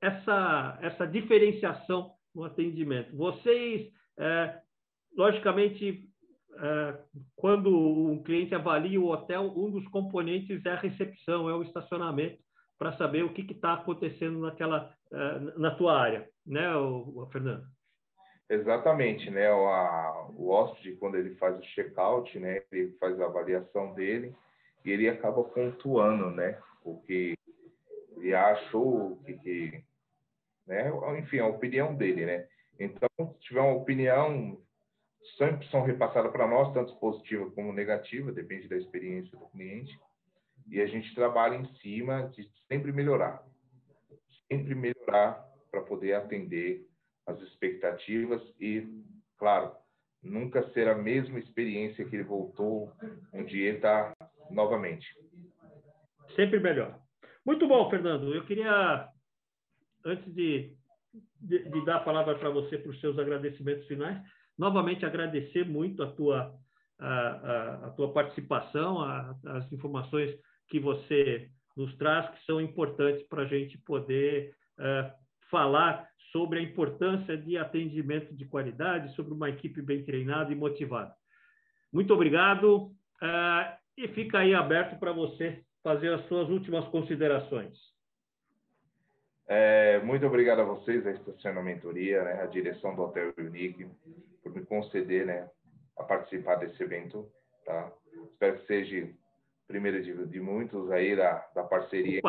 essa, 0.00 0.78
essa 0.82 1.06
diferenciação 1.06 2.12
no 2.34 2.44
atendimento. 2.44 3.16
Vocês, 3.16 3.92
é, 4.18 4.60
logicamente, 5.16 6.08
quando 7.36 7.68
um 7.76 8.22
cliente 8.22 8.54
avalia 8.54 9.00
o 9.00 9.10
hotel, 9.10 9.52
um 9.56 9.70
dos 9.70 9.86
componentes 9.88 10.64
é 10.64 10.70
a 10.70 10.76
recepção, 10.80 11.48
é 11.48 11.54
o 11.54 11.62
estacionamento, 11.62 12.38
para 12.78 12.96
saber 12.96 13.24
o 13.24 13.32
que 13.32 13.42
está 13.42 13.74
acontecendo 13.74 14.40
naquela, 14.40 14.92
na 15.56 15.74
tua 15.74 15.98
área, 15.98 16.28
né, 16.46 16.62
Fernando? 17.32 17.64
Exatamente, 18.48 19.30
né? 19.30 19.50
O, 19.52 19.66
a, 19.66 20.28
o 20.30 20.50
hóspede, 20.50 20.96
quando 20.96 21.16
ele 21.16 21.34
faz 21.36 21.58
o 21.58 21.62
check-out, 21.62 22.38
né, 22.38 22.62
ele 22.70 22.92
faz 22.98 23.18
a 23.20 23.26
avaliação 23.26 23.94
dele 23.94 24.34
e 24.84 24.90
ele 24.90 25.08
acaba 25.08 25.42
pontuando, 25.42 26.30
né, 26.30 26.60
o 26.84 27.00
que 27.00 27.34
ele 28.16 28.34
achou, 28.34 29.12
o 29.12 29.22
que, 29.24 29.34
que 29.38 29.84
né, 30.66 30.90
enfim, 31.18 31.38
a 31.38 31.46
opinião 31.46 31.94
dele, 31.94 32.26
né. 32.26 32.46
Então, 32.78 33.08
se 33.34 33.40
tiver 33.40 33.60
uma 33.60 33.76
opinião 33.76 34.60
sempre 35.38 35.66
são 35.68 35.82
repassadas 35.82 36.30
para 36.30 36.46
nós, 36.46 36.72
tanto 36.74 36.94
positiva 36.96 37.50
como 37.52 37.72
negativa, 37.72 38.30
depende 38.30 38.68
da 38.68 38.76
experiência 38.76 39.36
do 39.38 39.46
cliente. 39.46 39.98
E 40.66 40.80
a 40.80 40.86
gente 40.86 41.14
trabalha 41.14 41.56
em 41.56 41.66
cima 41.76 42.28
de 42.28 42.48
sempre 42.68 42.92
melhorar. 42.92 43.42
Sempre 44.50 44.74
melhorar 44.74 45.44
para 45.70 45.82
poder 45.82 46.14
atender 46.14 46.86
as 47.26 47.40
expectativas 47.40 48.42
e, 48.60 48.86
claro, 49.38 49.72
nunca 50.22 50.68
ser 50.70 50.88
a 50.88 50.94
mesma 50.94 51.38
experiência 51.38 52.04
que 52.04 52.16
ele 52.16 52.24
voltou 52.24 52.92
um 53.32 53.44
dia 53.44 53.72
está 53.74 54.14
novamente. 54.50 55.06
Sempre 56.34 56.60
melhor. 56.60 56.98
Muito 57.44 57.68
bom, 57.68 57.90
Fernando. 57.90 58.34
Eu 58.34 58.44
queria, 58.46 59.08
antes 60.04 60.34
de, 60.34 60.74
de, 61.40 61.68
de 61.68 61.84
dar 61.84 61.96
a 61.96 62.04
palavra 62.04 62.38
para 62.38 62.50
você 62.50 62.78
para 62.78 62.90
os 62.90 63.00
seus 63.00 63.18
agradecimentos 63.18 63.86
finais, 63.86 64.20
novamente 64.56 65.04
agradecer 65.04 65.64
muito 65.64 66.02
a 66.02 66.10
tua, 66.12 66.54
a, 66.98 67.08
a, 67.08 67.86
a 67.86 67.90
tua 67.90 68.12
participação, 68.12 69.00
a, 69.00 69.36
as 69.46 69.72
informações 69.72 70.34
que 70.68 70.80
você 70.80 71.50
nos 71.76 71.94
traz, 71.96 72.28
que 72.30 72.44
são 72.44 72.60
importantes 72.60 73.26
para 73.26 73.42
a 73.42 73.46
gente 73.46 73.78
poder 73.78 74.54
uh, 74.78 75.10
falar 75.50 76.08
sobre 76.30 76.58
a 76.58 76.62
importância 76.62 77.36
de 77.36 77.56
atendimento 77.56 78.34
de 78.34 78.44
qualidade, 78.44 79.14
sobre 79.14 79.32
uma 79.32 79.48
equipe 79.48 79.80
bem 79.80 80.04
treinada 80.04 80.52
e 80.52 80.56
motivada. 80.56 81.14
Muito 81.92 82.12
obrigado 82.12 82.86
uh, 83.22 83.76
e 83.96 84.08
fica 84.08 84.38
aí 84.38 84.54
aberto 84.54 84.98
para 84.98 85.12
você 85.12 85.62
fazer 85.82 86.12
as 86.12 86.26
suas 86.26 86.48
últimas 86.48 86.84
considerações. 86.88 87.78
É, 89.46 90.00
muito 90.00 90.26
obrigado 90.26 90.60
a 90.60 90.64
vocês, 90.64 91.06
a 91.06 91.10
Estacionamentoria, 91.10 92.24
né, 92.24 92.42
a 92.42 92.46
direção 92.46 92.96
do 92.96 93.02
Hotel 93.02 93.32
Unique, 93.38 93.86
por 94.42 94.54
me 94.54 94.64
conceder 94.64 95.26
né, 95.26 95.48
a 95.98 96.02
participar 96.02 96.56
desse 96.56 96.82
evento. 96.82 97.30
Tá? 97.64 97.92
Espero 98.32 98.58
que 98.58 98.66
seja 98.66 99.08
primeiro 99.66 100.02
de, 100.02 100.26
de 100.26 100.40
muitos 100.40 100.90
aí 100.90 101.16
da, 101.16 101.38
da 101.54 101.64
parceria 101.64 102.20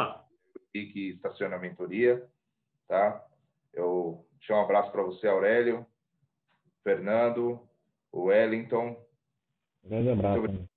Unique 0.73 1.09
Estacionamentoria. 1.11 2.27
Tá? 2.87 3.25
Eu 3.73 4.25
deixo 4.37 4.53
um 4.53 4.61
abraço 4.61 4.91
para 4.91 5.03
você, 5.03 5.27
Aurélio, 5.27 5.85
Fernando, 6.83 7.59
o 8.11 8.25
Wellington. 8.25 9.03
Grande 9.83 10.09
abraço. 10.09 10.39
Muito, 10.39 10.69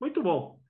muito 0.00 0.22
bom. 0.22 0.60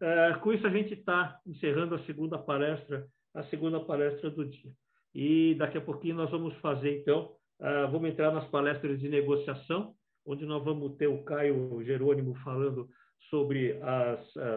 É, 0.00 0.34
com 0.34 0.52
isso, 0.52 0.66
a 0.66 0.70
gente 0.70 0.94
está 0.94 1.40
encerrando 1.46 1.94
a 1.94 2.04
segunda 2.04 2.38
palestra, 2.38 3.06
a 3.34 3.42
segunda 3.44 3.80
palestra 3.80 4.30
do 4.30 4.44
dia. 4.44 4.70
E 5.14 5.54
daqui 5.54 5.78
a 5.78 5.80
pouquinho 5.80 6.16
nós 6.16 6.30
vamos 6.30 6.54
fazer, 6.56 7.00
então, 7.00 7.34
uh, 7.58 7.90
vamos 7.90 8.10
entrar 8.10 8.30
nas 8.32 8.46
palestras 8.48 9.00
de 9.00 9.08
negociação, 9.08 9.95
onde 10.26 10.44
nós 10.44 10.64
vamos 10.64 10.96
ter 10.96 11.06
o 11.06 11.22
Caio 11.24 11.82
Jerônimo 11.84 12.34
falando 12.44 12.88
sobre 13.30 13.78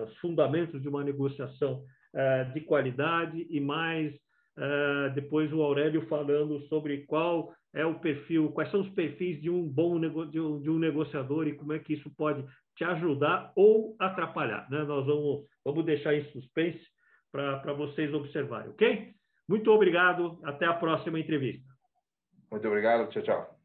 os 0.05 0.17
fundamentos 0.17 0.81
de 0.81 0.89
uma 0.89 1.03
negociação 1.03 1.83
uh, 2.13 2.53
de 2.53 2.61
qualidade 2.61 3.47
e 3.49 3.59
mais 3.59 4.13
uh, 4.13 5.13
depois 5.13 5.51
o 5.53 5.61
Aurélio 5.61 6.07
falando 6.07 6.59
sobre 6.67 7.05
qual 7.05 7.53
é 7.73 7.85
o 7.85 7.99
perfil, 7.99 8.51
quais 8.51 8.71
são 8.71 8.81
os 8.81 8.89
perfis 8.89 9.39
de 9.41 9.49
um 9.49 9.67
bom 9.67 9.99
de 9.99 10.39
um, 10.39 10.59
de 10.59 10.69
um 10.69 10.79
negociador 10.79 11.47
e 11.47 11.55
como 11.55 11.73
é 11.73 11.79
que 11.79 11.93
isso 11.93 12.09
pode 12.17 12.43
te 12.75 12.83
ajudar 12.83 13.51
ou 13.55 13.95
atrapalhar. 13.99 14.69
Né? 14.69 14.83
Nós 14.83 15.05
vamos, 15.05 15.45
vamos 15.63 15.85
deixar 15.85 16.15
em 16.15 16.25
suspense 16.31 16.81
para 17.31 17.73
vocês 17.73 18.11
observarem, 18.13 18.71
ok? 18.71 19.13
Muito 19.47 19.69
obrigado, 19.71 20.39
até 20.43 20.65
a 20.65 20.73
próxima 20.73 21.19
entrevista. 21.19 21.67
Muito 22.51 22.67
obrigado, 22.67 23.09
tchau, 23.09 23.21
tchau. 23.21 23.58